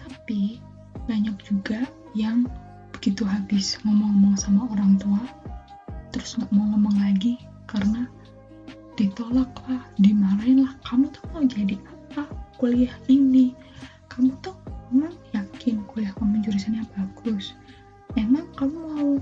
[0.00, 0.56] Tapi
[1.04, 1.84] banyak juga
[2.16, 2.48] yang
[2.96, 5.20] begitu habis ngomong-ngomong sama orang tua
[6.16, 7.36] terus nggak mau ngomong lagi
[7.68, 8.08] karena
[8.96, 10.72] ditolak lah dimarahin lah.
[10.88, 11.76] Kamu tuh mau jadi
[12.08, 12.24] apa
[12.56, 13.52] kuliah ini?
[14.08, 14.56] Kamu tuh
[14.96, 15.12] emang
[15.64, 17.56] yakin kuliah kamu jurusannya bagus.
[18.20, 19.16] Emang kamu mau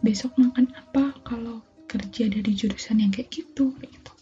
[0.00, 4.12] besok makan apa kalau kerja dari jurusan yang kayak gitu gitu?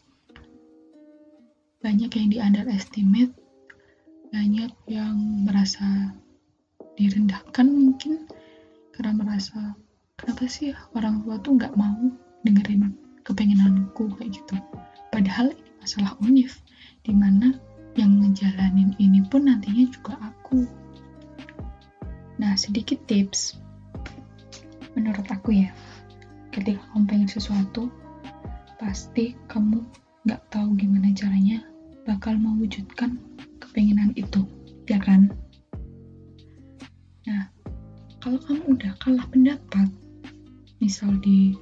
[1.87, 3.31] Banyak yang di underestimate
[4.35, 6.19] banyak yang merasa
[6.99, 8.27] direndahkan mungkin
[8.91, 9.79] karena merasa
[10.19, 12.11] kenapa sih orang tua tuh nggak mau
[12.43, 12.91] dengerin
[13.23, 14.19] kepengenanku?
[14.19, 14.59] kayak gitu.
[15.15, 16.59] Padahal ini masalah unif
[17.07, 17.55] di mana
[17.95, 20.67] yang ngejalanin ini pun nantinya juga aku
[22.39, 23.59] nah sedikit tips
[24.95, 25.71] menurut aku ya
[26.55, 27.91] ketika kamu pengen sesuatu
[28.79, 29.83] pasti kamu
[30.27, 31.63] nggak tahu gimana caranya
[32.09, 33.21] bakal mewujudkan
[33.61, 34.49] kepenginan itu,
[34.89, 35.29] ya kan?
[37.29, 37.53] Nah,
[38.25, 39.93] kalau kamu udah kalah pendapat,
[40.81, 41.53] misal di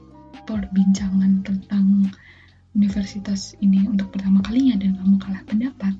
[0.46, 2.06] perbincangan tentang
[2.78, 5.94] universitas ini untuk pertama kalinya dan kamu kalah pendapat,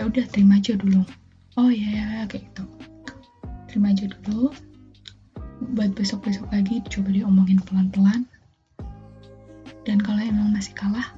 [0.00, 1.04] ya udah terima aja dulu.
[1.60, 2.64] Oh ya, ya, ya kayak gitu.
[3.74, 4.54] Terima aja dulu.
[5.74, 8.22] Buat besok-besok lagi coba diomongin pelan-pelan.
[9.82, 11.10] Dan kalau emang masih kalah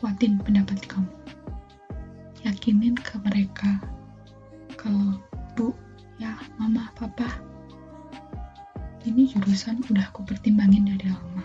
[0.00, 1.12] kuatin pendapat kamu.
[2.48, 3.76] Yakinin ke mereka
[4.80, 5.20] kalau
[5.52, 5.76] bu
[6.16, 7.28] ya mama papa
[9.04, 11.44] ini jurusan udah aku pertimbangin dari lama.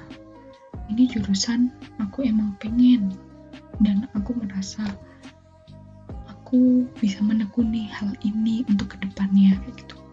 [0.88, 3.12] Ini jurusan aku emang pengen
[3.84, 4.96] dan aku merasa
[6.32, 10.07] aku bisa menekuni hal ini untuk ke depannya kayak gitu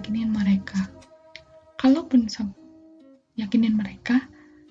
[0.00, 0.88] yakinin mereka.
[1.76, 2.24] Kalaupun
[3.36, 4.16] yakinin mereka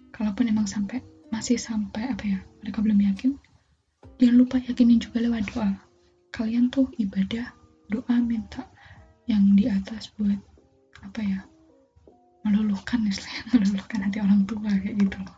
[0.09, 3.37] kalaupun emang sampai masih sampai apa ya mereka belum yakin
[4.17, 5.77] jangan lupa yakinin juga lewat doa.
[6.33, 7.45] Kalian tuh ibadah
[7.93, 8.65] doa minta
[9.29, 10.41] yang di atas buat
[11.05, 11.45] apa ya
[12.41, 15.17] meluluhkan istilahnya meluluhkan hati orang tua kayak gitu.
[15.21, 15.37] Loh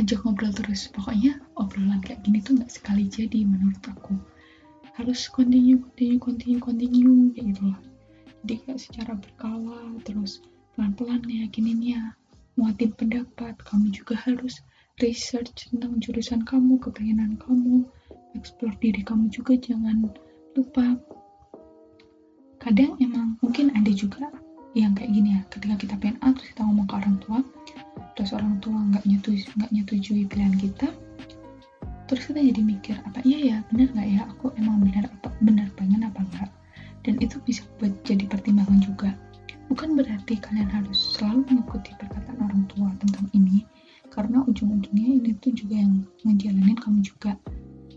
[0.00, 0.88] ajak ngobrol terus.
[0.88, 4.16] Pokoknya obrolan kayak gini tuh nggak sekali jadi menurut aku.
[4.96, 7.89] Harus continue continue continue continue kayak gitu loh
[8.44, 10.40] jadi kayak secara berkala terus
[10.72, 12.16] pelan-pelan yakininnya
[12.56, 13.56] muatin pendapat.
[13.60, 14.64] Kamu juga harus
[15.00, 17.84] research tentang jurusan kamu kepengenan kamu
[18.36, 20.08] explore diri kamu juga jangan
[20.56, 20.96] lupa.
[22.60, 24.28] Kadang emang mungkin ada juga
[24.76, 27.42] yang kayak gini ya ketika kita pengen A terus kita ngomong ke orang tua
[28.14, 30.86] terus orang tua nggak nyetujui nggak nyetujui pilihan kita
[32.06, 34.22] terus kita jadi mikir apa iya ya benar nggak ya?
[34.36, 36.50] Aku emang benar apa benar pengen apa enggak
[37.06, 39.10] dan itu bisa buat jadi pertimbangan juga
[39.70, 43.62] Bukan berarti kalian harus selalu mengikuti perkataan orang tua tentang ini,
[44.10, 47.38] karena ujung-ujungnya ini tuh juga yang ngejalanin kamu juga.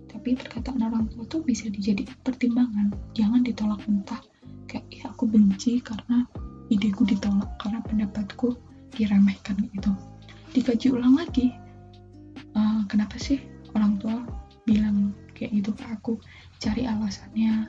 [0.06, 4.22] Tapi perkataan orang tua tuh bisa dijadikan pertimbangan, jangan ditolak mentah.
[4.70, 6.30] Kayak, ya aku benci karena
[6.70, 8.54] ideku ditolak, karena pendapatku
[8.94, 9.90] diremehkan gitu.
[10.54, 11.58] Dikaji ulang lagi,
[12.54, 13.42] uh, kenapa sih
[13.74, 14.22] orang tua
[14.70, 16.22] bilang kayak gitu ke aku,
[16.62, 17.66] cari alasannya,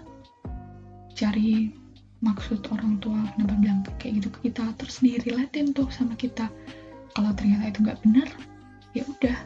[1.15, 1.71] cari
[2.25, 6.51] maksud orang tua kenapa bilang kayak gitu ke kita terus direlatin tuh sama kita.
[7.15, 8.29] Kalau ternyata itu nggak benar
[8.97, 9.39] ya udah.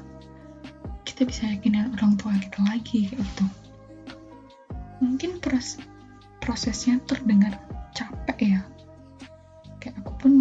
[1.05, 3.45] Kita bisa yakinin orang tua kita lagi kayak gitu.
[5.05, 5.77] Mungkin pros
[6.41, 7.59] prosesnya terdengar
[7.93, 8.61] capek ya.
[9.83, 10.33] Kayak aku pun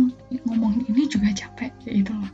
[0.48, 2.32] ngomongin ini juga capek kayak gitu loh.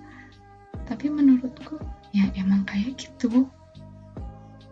[0.85, 1.79] Tapi menurutku
[2.13, 3.47] ya emang kayak gitu.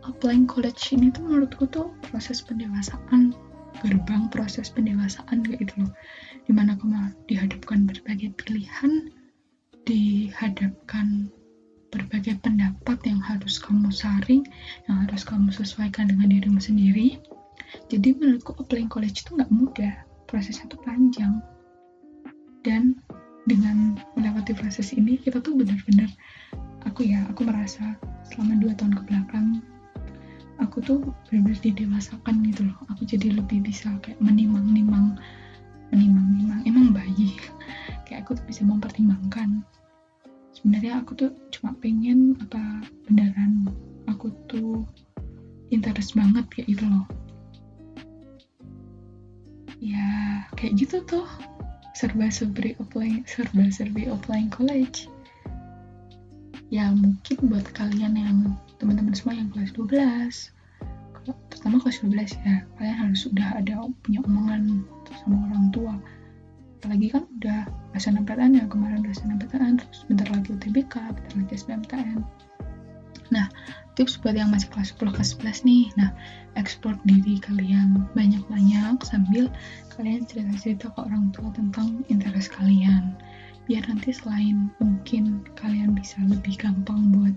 [0.05, 3.33] Applying college ini tuh menurutku tuh proses pendewasaan
[3.79, 5.91] gerbang proses pendewasaan kayak gitu loh.
[6.43, 9.09] Di mana kamu dihadapkan berbagai pilihan
[9.87, 11.31] dihadapkan
[11.91, 14.45] berbagai pendapat yang harus kamu saring
[14.87, 17.19] yang harus kamu sesuaikan dengan dirimu sendiri.
[17.87, 19.93] Jadi menurutku applying college itu nggak mudah
[20.27, 21.39] prosesnya tuh panjang.
[22.61, 22.99] Dan
[23.49, 26.07] dengan melewati proses ini kita tuh benar-benar
[26.85, 27.97] aku ya aku merasa
[28.29, 29.47] selama dua tahun ke belakang
[30.59, 32.77] aku tuh benar-benar didewasakan gitu loh.
[32.91, 35.15] Aku jadi lebih bisa kayak menimang-nimang
[35.91, 37.35] menimang-nimang emang bayi.
[38.07, 39.63] Kayak aku tuh bisa mempertimbangkan.
[40.55, 43.67] Sebenarnya aku tuh cuma pengen apa beneran
[44.07, 44.83] aku tuh
[45.71, 47.05] interest banget kayak gitu loh.
[49.79, 51.27] Ya kayak gitu tuh.
[51.91, 55.11] Serba-serbi applying serba-serbi applying college.
[56.71, 60.57] Ya mungkin buat kalian yang teman-teman semua yang kelas 12
[61.53, 62.65] terutama kelas 12 ya.
[62.81, 64.81] Kalian harus sudah ada punya omongan
[65.21, 65.93] sama orang tua.
[66.81, 72.25] Apalagi kan udah SNMPTN ya kemarin udah SNMPTN terus bentar lagi UTBK bentar lagi SBMPTN
[73.31, 73.47] nah
[73.95, 75.85] tips buat yang masih kelas 10 kelas 11 nih.
[75.95, 76.11] Nah
[76.59, 79.47] ekspor diri kalian banyak-banyak sambil
[79.95, 83.15] kalian cerita-cerita ke orang tua tentang interest kalian.
[83.67, 87.35] Biar nanti selain mungkin kalian bisa lebih gampang buat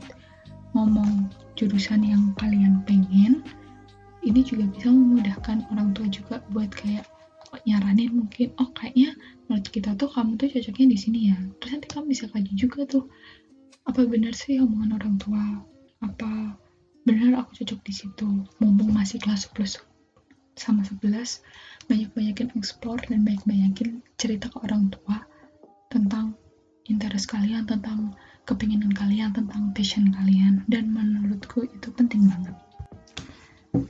[0.75, 3.41] ngomong jurusan yang kalian pengen
[4.25, 7.07] ini juga bisa memudahkan orang tua juga buat kayak
[7.63, 9.15] nyaranin mungkin oh kayaknya
[9.47, 11.39] menurut kita tuh kamu tuh cocoknya di sini ya.
[11.63, 13.07] Terus nanti kamu bisa kaji juga tuh
[13.87, 15.45] apa benar sih omongan orang tua?
[16.03, 16.59] Apa
[17.07, 18.29] benar aku cocok di situ?
[18.59, 19.87] Mumpung masih kelas 10
[20.55, 21.43] sama 11
[21.91, 25.27] banyak-banyakin explore dan banyak-banyakin cerita ke orang tua
[25.91, 26.39] tentang
[26.87, 30.65] interest kalian tentang kepinginan kalian tentang passion kalian.
[30.69, 32.57] Dan menurutku itu penting banget.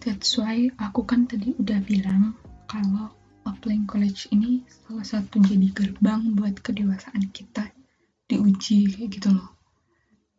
[0.02, 2.38] That's why aku kan tadi udah bilang
[2.70, 3.12] kalau
[3.44, 7.68] applying college ini salah satu jadi gerbang buat kedewasaan kita
[8.30, 9.52] diuji kayak gitu loh.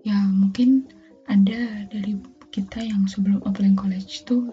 [0.01, 0.89] Ya mungkin
[1.29, 2.17] ada dari
[2.49, 4.49] kita yang sebelum applying college tuh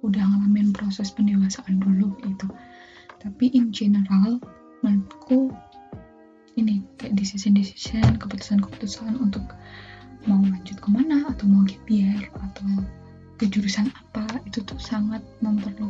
[0.00, 2.48] udah ngalamin proses pendewasaan dulu itu
[3.20, 4.40] tapi in general
[4.80, 5.52] menurutku
[6.60, 9.56] ini kayak decision decision keputusan keputusan untuk
[10.28, 12.68] mau lanjut ke mana atau mau gap year atau
[13.40, 15.88] ke jurusan apa itu tuh sangat memperlu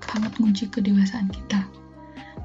[0.00, 1.68] sangat kunci kedewasaan kita.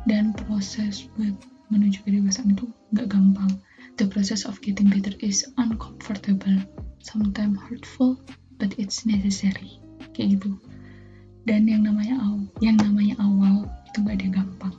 [0.04, 1.38] Dan proses buat
[1.72, 3.52] menuju kedewasaan itu nggak gampang.
[3.96, 6.58] The process of getting better is uncomfortable
[7.00, 8.20] sometimes hurtful
[8.60, 9.80] but it's necessary.
[10.12, 10.58] Kayak gitu.
[11.48, 14.76] Dan yang namanya awal yang namanya awal itu gak ada gampang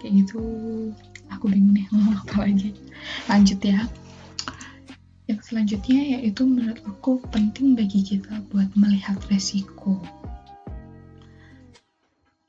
[0.00, 0.40] kayak gitu.
[1.30, 2.74] Aku bingung nih ngomong apa lagi.
[3.28, 3.84] Lanjut ya.
[5.28, 10.00] Yang selanjutnya yaitu menurut aku penting bagi kita buat melihat resiko.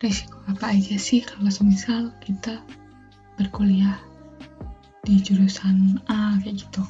[0.01, 2.57] Resiko apa aja sih kalau semisal kita
[3.37, 4.01] berkuliah
[5.05, 6.81] di jurusan A kayak gitu.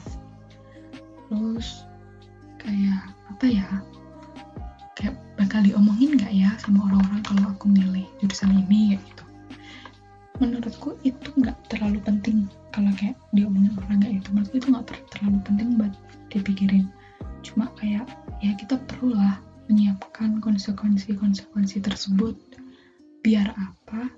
[1.28, 1.84] Terus
[2.62, 3.68] kayak apa ya?
[4.96, 9.21] Kayak bakal diomongin nggak ya sama orang-orang kalau aku milih jurusan ini kayak gitu
[10.42, 12.50] menurutku itu nggak terlalu penting.
[12.74, 15.94] Kalau kayak diomongin kayak itu menurutku itu nggak terlalu penting buat
[16.34, 16.86] dipikirin.
[17.46, 18.10] Cuma kayak
[18.42, 19.38] ya kita perlulah
[19.70, 22.36] menyiapkan konsekuensi-konsekuensi tersebut.
[23.22, 24.10] Biar apa?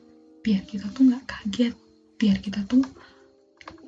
[0.41, 1.75] Biar kita tuh nggak kaget.
[2.15, 2.87] Biar kita tuh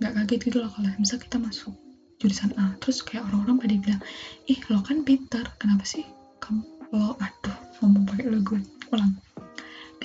[0.04, 0.70] nggak kaget gitu loh.
[0.76, 1.72] Kalau misal kita masuk
[2.20, 4.02] jurusan A terus kayak orang-orang pada bilang
[4.48, 6.02] ih lo kan pintar kenapa sih
[6.40, 6.64] kamu
[6.96, 8.60] lo aduh ngomong pakai lo gue
[8.96, 9.14] ulang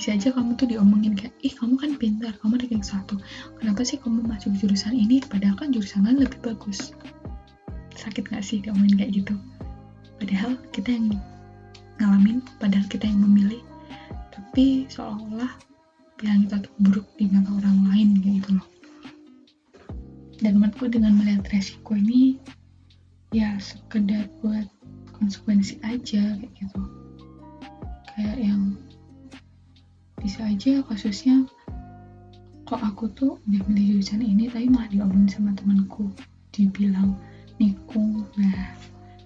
[0.01, 3.21] bisa aja kamu tuh diomongin kayak ih kamu kan pintar kamu ranking satu.
[3.61, 6.97] Kenapa sih kamu masuk jurusan ini padahal kan jurusan lain lebih bagus?
[8.01, 9.37] Sakit gak sih diomongin kayak gitu?
[10.17, 11.21] Padahal kita yang
[12.01, 13.61] ngalamin padahal kita yang memilih.
[14.33, 15.53] Tapi seolah-olah
[16.17, 18.69] bilang kita tuh buruk di mata orang lain kayak gitu loh.
[20.41, 22.41] Dan menurutku dengan melihat resiko ini
[23.37, 24.65] ya sekedar buat
[25.21, 26.81] konsekuensi aja kayak gitu.
[28.17, 28.81] Kayak yang
[30.21, 31.49] bisa aja kasusnya.
[32.69, 36.13] Kok aku tuh udah milih jurusan ini tapi malah diomongin sama temanku.
[36.53, 37.17] Dibilang
[37.57, 38.77] nikung nah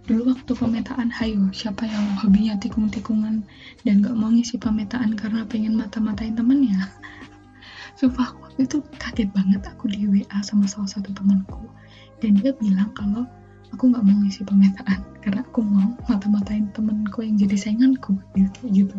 [0.04, 3.40] Dulu waktu pemetaan, hayo, siapa yang hobinya tikung-tikungan
[3.88, 6.92] dan gak mau ngisi pemetaan karena pengen mata-matain temennya?
[7.98, 9.64] Sumpah aku waktu itu kaget banget.
[9.64, 11.72] Aku di WA sama salah satu temanku.
[12.20, 13.24] Dan dia bilang kalau
[13.72, 18.98] aku gak mau ngisi pemetaan karena aku mau mata-matain temenku yang jadi sainganku gitu gitu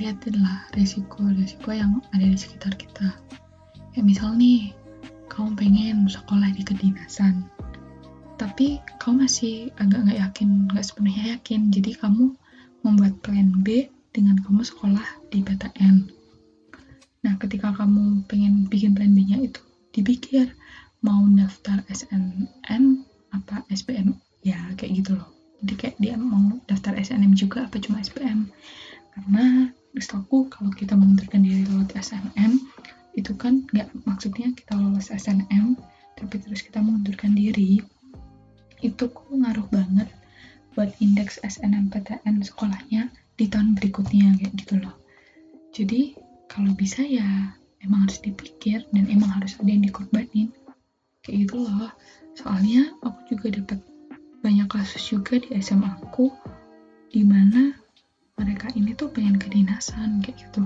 [0.00, 3.12] lihatinlah resiko-resiko yang ada di sekitar kita.
[3.92, 4.72] Ya misal nih
[5.28, 7.44] kamu pengen sekolah di kedinasan
[8.40, 11.68] tapi kamu masih agak nggak yakin nggak sepenuhnya yakin.
[11.68, 12.32] Jadi kamu
[12.80, 16.20] membuat plan B dengan kamu sekolah di PTN
[17.20, 19.60] nah ketika kamu pengen bikin plan B nya itu
[19.92, 20.56] dipikir
[21.04, 22.84] mau daftar SNM
[23.32, 25.28] apa SBM ya kayak gitu loh.
[25.60, 28.48] Jadi kayak dia mau daftar SNM juga apa cuma SBM
[29.12, 29.68] karena
[29.98, 32.62] aku kalau kita mengundurkan diri lewat SNM
[33.18, 35.74] itu kan nggak maksudnya kita lolos SNM
[36.14, 37.82] tapi terus kita mengundurkan diri
[38.80, 40.08] itu kok ngaruh banget
[40.78, 44.94] buat indeks SNMPTN sekolahnya di tahun berikutnya kayak gitu loh.
[45.74, 46.16] Jadi
[46.48, 47.52] kalau bisa ya
[47.84, 50.48] emang harus dipikir dan emang harus ada yang dikorbanin
[51.24, 51.92] kayak gitu loh.
[52.38, 53.80] Soalnya aku juga dapat
[54.40, 56.32] banyak kasus juga di SMA aku
[57.12, 57.76] di mana
[58.40, 60.64] mereka ini tuh pengen kedinasan kayak gitu.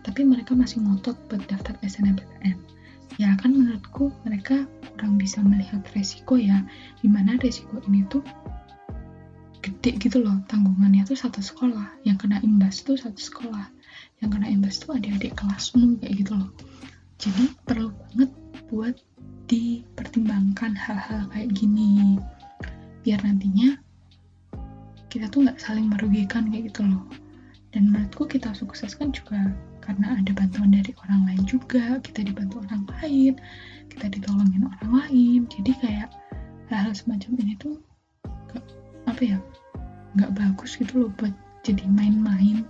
[0.00, 2.72] Tapi mereka masih ngotot buat daftar SNMPTN
[3.20, 6.64] ya kan menurutku mereka kurang bisa melihat resiko ya
[7.04, 8.24] di mana resiko ini tuh
[9.62, 12.02] gede gitu loh tanggungannya tuh satu sekolah.
[12.02, 13.70] Yang kena imbas tuh satu sekolah.
[14.18, 16.50] Yang kena imbas tuh adik-adik kelasmu kayak gitu loh.
[17.22, 18.30] Jadi perlu banget
[18.66, 18.98] buat
[19.46, 22.18] dipertimbangkan hal-hal kayak gini.
[23.06, 23.78] Biar nantinya
[25.12, 27.04] kita tuh nggak saling merugikan kayak gitu loh.
[27.76, 29.52] Dan menurutku kita sukses kan juga
[29.84, 33.36] karena ada bantuan dari orang lain juga kita dibantu orang lain
[33.92, 35.40] kita ditolongin orang lain.
[35.52, 36.08] Jadi kayak
[36.72, 37.76] hal-hal semacam ini tuh
[38.48, 38.64] gak,
[39.04, 39.38] apa ya
[40.16, 41.32] nggak bagus gitu loh buat
[41.64, 42.64] jadi main-main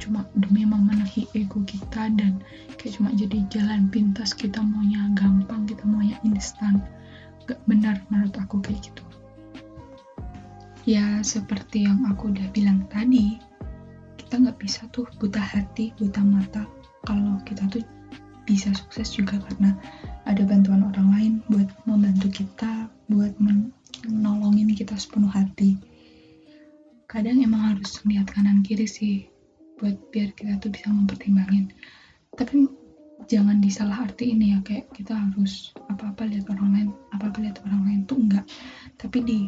[0.00, 2.40] cuma demi memenuhi ego kita dan
[2.80, 6.80] kayak cuma jadi jalan pintas kita maunya gampang kita maunya instan.
[7.44, 9.03] Gak benar menurut aku kayak gitu
[10.84, 13.40] ya seperti yang aku udah bilang tadi
[14.20, 16.64] kita nggak bisa tuh buta hati buta mata.
[17.04, 17.84] Kalau kita tuh
[18.44, 19.76] bisa sukses juga karena
[20.28, 25.76] ada bantuan orang lain buat membantu kita buat menolongin kita sepenuh hati.
[27.08, 29.28] Kadang emang harus lihat kanan kiri sih
[29.80, 31.72] buat biar kita tuh bisa mempertimbangin.
[32.34, 32.68] Tapi
[33.28, 37.82] jangan disalah arti ini ya kayak kita harus apa-apa lihat orang lain apa-apa lihat orang
[37.88, 38.44] lain tuh enggak
[39.00, 39.38] tapi di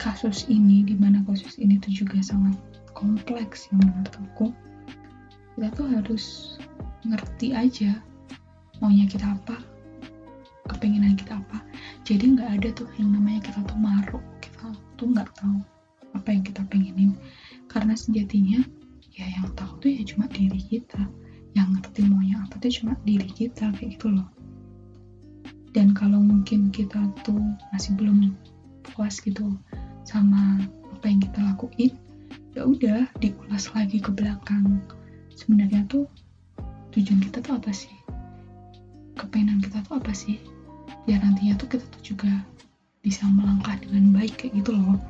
[0.00, 2.56] kasus ini di mana kasus ini tuh juga sangat
[2.96, 4.46] kompleks yang menurut aku.
[5.56, 6.24] Kita tuh harus
[7.02, 7.98] ngerti aja
[8.78, 9.58] maunya kita apa
[10.70, 11.62] kepinginan kita apa.
[12.02, 15.58] Jadi nggak ada tuh yang namanya kita tuh maruk kita tuh nggak tahu
[16.16, 17.12] apa yang kita pengenin.
[17.68, 18.62] Karena sejatinya
[19.12, 21.02] ya yang tahu tuh ya cuma diri kita.
[21.52, 24.28] Yang ngerti maunya apa tuh cuma diri kita kayak gitu loh.
[25.72, 27.40] Dan kalau mungkin kita tuh
[27.72, 28.28] masih belum
[28.82, 29.54] puas gitu
[30.02, 30.58] sama
[30.98, 31.92] apa yang kita lakuin
[32.52, 34.82] ya udah diulas lagi ke belakang.
[35.32, 36.04] Sebenarnya tuh
[36.92, 37.94] tujuan kita tuh apa sih?
[39.16, 40.36] Kepengen kita tuh apa sih?
[41.08, 42.32] Ya nantinya tuh kita tuh juga
[43.00, 45.00] bisa melangkah dengan baik kayak gitu loh.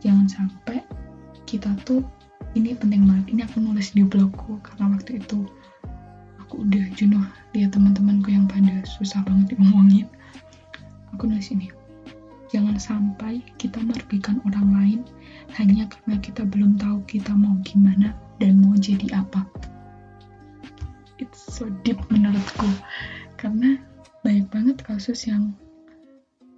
[0.00, 0.80] Jangan sampai
[1.46, 2.02] kita tuh
[2.56, 5.44] ini penting banget ini aku nulis di blogku karena waktu itu
[6.40, 7.22] aku udah jenuh
[7.52, 10.08] lihat teman-temanku yang pada susah banget ngomongin
[11.12, 11.68] aku nulis ini
[12.50, 15.00] jangan sampai kita merugikan orang lain
[15.58, 19.46] hanya karena kita belum tahu kita mau gimana dan mau jadi apa.
[21.16, 22.68] It's so deep menurutku.
[23.40, 23.80] Karena
[24.20, 25.56] banyak banget kasus yang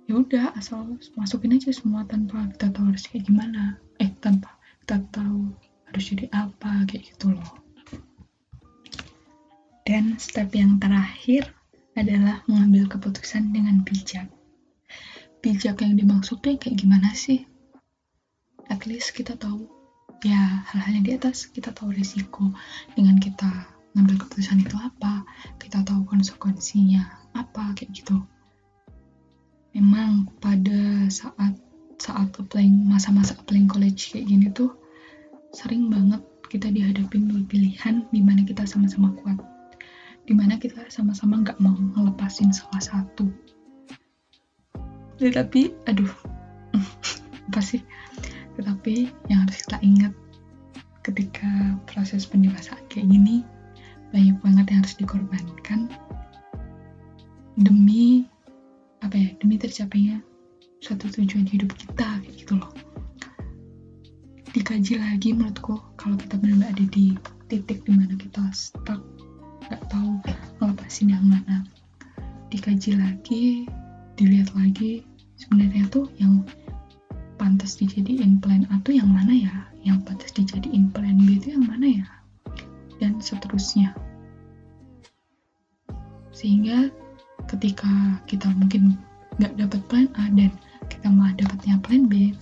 [0.09, 3.78] ya udah asal masukin aja semua tanpa kita tahu harus kayak gimana.
[4.03, 4.51] Eh tanpa
[4.84, 5.53] kita tahu
[5.89, 7.53] harus jadi apa kayak gitu loh.
[9.89, 11.49] Dan step yang terakhir
[11.97, 14.28] adalah mengambil keputusan dengan bijak
[15.39, 17.47] bijak yang dimaksudnya kayak gimana sih?
[18.68, 19.66] At least kita tahu.
[20.26, 22.51] Ya hal-hal yang di atas kita tahu risiko
[22.99, 23.47] dengan kita
[23.95, 25.22] ngambil keputusan itu apa
[25.62, 27.07] kita tahu konsekuensinya
[27.39, 28.18] apa kayak gitu.
[29.78, 31.55] Memang pada saat
[31.99, 34.74] saat applying masa-masa applying college kayak gini tuh
[35.55, 39.39] sering banget kita dihadapin dua pilihan di mana kita sama-sama kuat
[40.24, 43.26] di mana kita sama-sama nggak mau ngelepasin salah satu
[45.19, 46.11] tetapi aduh.
[47.53, 47.83] Apa sih?
[48.55, 50.12] Tetapi yang harus kita ingat
[51.07, 53.41] ketika proses pendewasaan kayak gini
[54.12, 55.89] banyak banget yang harus dikorbankan
[57.57, 58.29] demi
[59.01, 60.21] apa ya demi tercapainya
[60.85, 62.73] suatu tujuan hidup kita gitu loh.
[64.53, 67.16] Dikaji lagi menurutku kalau kita benar-benar ada di
[67.49, 69.01] titik di mana kita stuck
[69.69, 70.21] nggak tahu
[70.61, 71.64] ngelepasin yang mana.
[72.49, 73.69] Dikaji lagi
[74.16, 75.08] dilihat lagi
[75.39, 76.43] sebenarnya tuh yang
[77.39, 79.55] pantas dijadiin plan A tuh yang mana ya
[79.86, 82.09] yang pantas dijadiin plan B itu yang mana ya
[82.99, 83.95] dan seterusnya.
[86.34, 86.91] Sehingga
[87.47, 88.99] ketika kita mungkin
[89.39, 90.51] nggak dapat plan A dan
[90.91, 92.34] kita malah dapatnya plan B,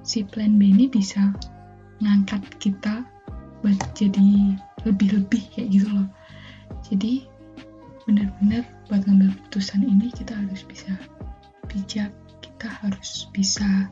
[0.00, 1.32] si plan B ini bisa
[2.00, 3.04] ngangkat kita
[3.60, 4.56] buat jadi
[4.88, 6.08] lebih-lebih kayak gitu loh.
[6.88, 7.28] Jadi
[8.08, 10.96] benar-benar buat ngambil keputusan ini kita harus bisa
[11.68, 12.08] bijak,
[12.58, 13.86] kita harus bisa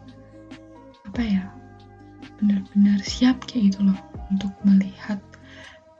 [1.07, 1.55] apa ya
[2.43, 3.95] benar-benar siap kayak gitu loh
[4.27, 5.23] untuk melihat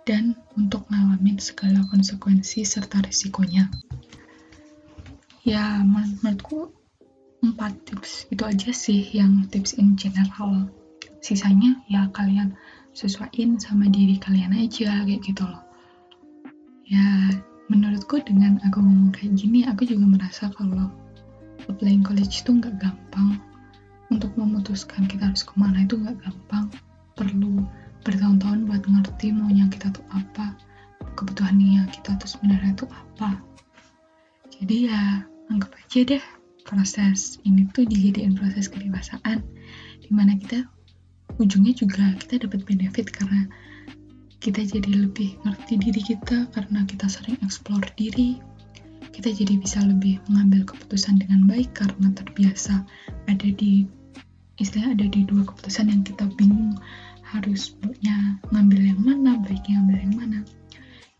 [0.03, 3.71] dan untuk ngalamin segala konsekuensi serta risikonya.
[5.47, 6.75] Ya, menurutku
[7.39, 10.67] empat tips itu aja sih yang tips in general.
[11.23, 12.59] Sisanya ya kalian
[12.99, 15.63] sesuaiin sama diri kalian aja kayak gitu loh.
[16.83, 17.31] Ya,
[17.71, 21.06] menurutku dengan aku ngomong kayak gini, aku juga merasa kalau
[21.69, 23.39] applying college itu nggak gampang.
[24.07, 26.71] Untuk memutuskan kita harus ke mana itu nggak gampang.
[27.19, 27.67] Perlu
[28.07, 30.55] bertahun-tahun buat ngerti maunya kita tuh apa
[31.19, 33.43] kebutuhannya kita tuh sebenarnya tuh apa
[34.47, 35.03] jadi ya
[35.51, 36.25] anggap aja deh
[36.63, 39.43] proses ini tuh dijadiin proses kedewasaan
[39.99, 40.71] di mana kita
[41.43, 43.51] ujungnya juga kita dapat benefit karena
[44.39, 48.39] kita jadi lebih ngerti diri kita karena kita sering explore diri
[49.17, 52.85] kita jadi bisa lebih mengambil keputusan dengan baik karena terbiasa
[53.33, 53.89] ada di
[54.61, 56.77] istilahnya ada di dua keputusan yang kita bingung
[57.25, 60.39] harus harusnya ngambil yang mana, baiknya ngambil yang mana.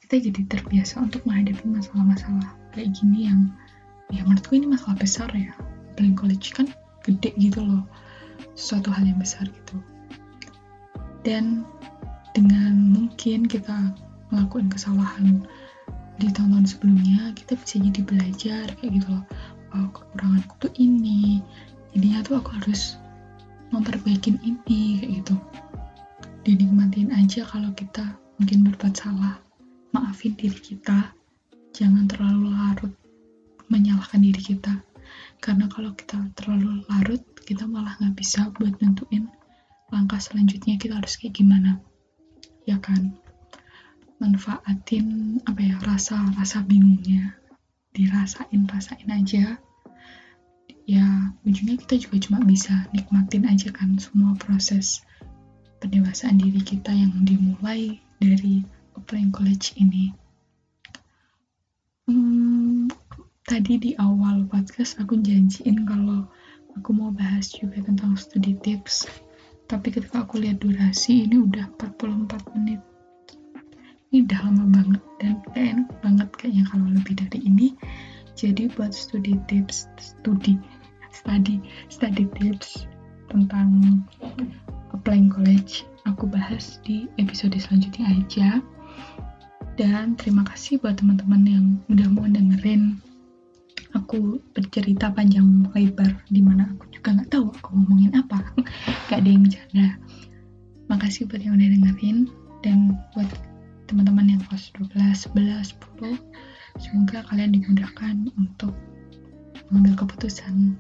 [0.05, 3.49] Kita jadi terbiasa untuk menghadapi masalah-masalah kayak gini yang
[4.13, 5.57] ya menurutku ini masalah besar ya.
[5.97, 6.69] Applying college kan
[7.03, 7.83] gede gitu loh,
[8.55, 9.81] suatu hal yang besar gitu.
[11.25, 11.65] Dan
[12.37, 13.97] dengan mungkin kita
[14.29, 15.49] melakukan kesalahan
[16.17, 19.25] di tahun-tahun sebelumnya, kita bisa jadi belajar kayak gitu loh.
[19.77, 21.45] Oh, kekuranganku tuh ini,
[21.93, 22.97] jadinya tuh aku harus
[23.69, 25.35] memperbaikin ini kayak gitu.
[26.47, 29.37] Dinikmatin aja kalau kita mungkin berbuat salah.
[29.93, 31.13] Maafin diri kita.
[31.77, 32.93] Jangan terlalu larut
[33.69, 34.73] menyalahkan diri kita.
[35.43, 39.31] Karena kalau kita terlalu larut kita malah nggak bisa buat nentuin
[39.95, 41.79] langkah selanjutnya kita harus kayak gimana.
[42.67, 43.15] Ya kan
[44.23, 47.37] manfaatin apa ya rasa rasa bingungnya
[47.93, 49.61] dirasain rasain aja
[50.87, 51.05] ya
[51.43, 55.03] ujungnya kita juga cuma bisa nikmatin aja kan semua proses
[55.81, 58.65] pendewasaan diri kita yang dimulai dari
[58.97, 60.13] applying college ini.
[62.09, 62.89] Hmm,
[63.45, 66.25] tadi di awal podcast aku janjiin kalau
[66.79, 69.11] aku mau bahas juga tentang studi tips.
[69.67, 72.81] Tapi ketika aku lihat durasi ini udah 44 menit.
[74.11, 77.69] Ini udah lama banget dan gak enak banget kayaknya kalau lebih dari ini.
[78.37, 80.61] Jadi buat studi tips studi
[81.09, 81.57] study
[81.89, 82.85] study tips
[83.33, 84.01] tentang
[84.93, 88.49] applying college aku bahas di episode selanjutnya aja.
[89.77, 92.97] Dan terima kasih buat teman-teman yang udah mau dengerin
[93.97, 98.45] aku bercerita panjang lebar di mana aku juga nggak tahu aku ngomongin apa.
[99.09, 99.89] Gak ada yang bercanda.
[100.93, 102.19] Makasih buat yang udah dengerin.
[102.65, 103.29] Dan buat
[103.87, 108.75] teman-teman yang kelas 12, 11, 10 semoga kalian dimudahkan untuk
[109.71, 110.77] mengambil keputusan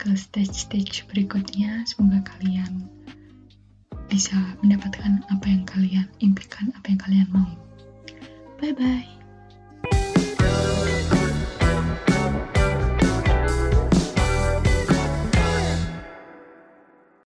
[0.00, 2.88] ke stage-stage berikutnya semoga kalian
[4.08, 7.50] bisa mendapatkan apa yang kalian impikan, apa yang kalian mau.
[8.60, 9.08] Bye bye.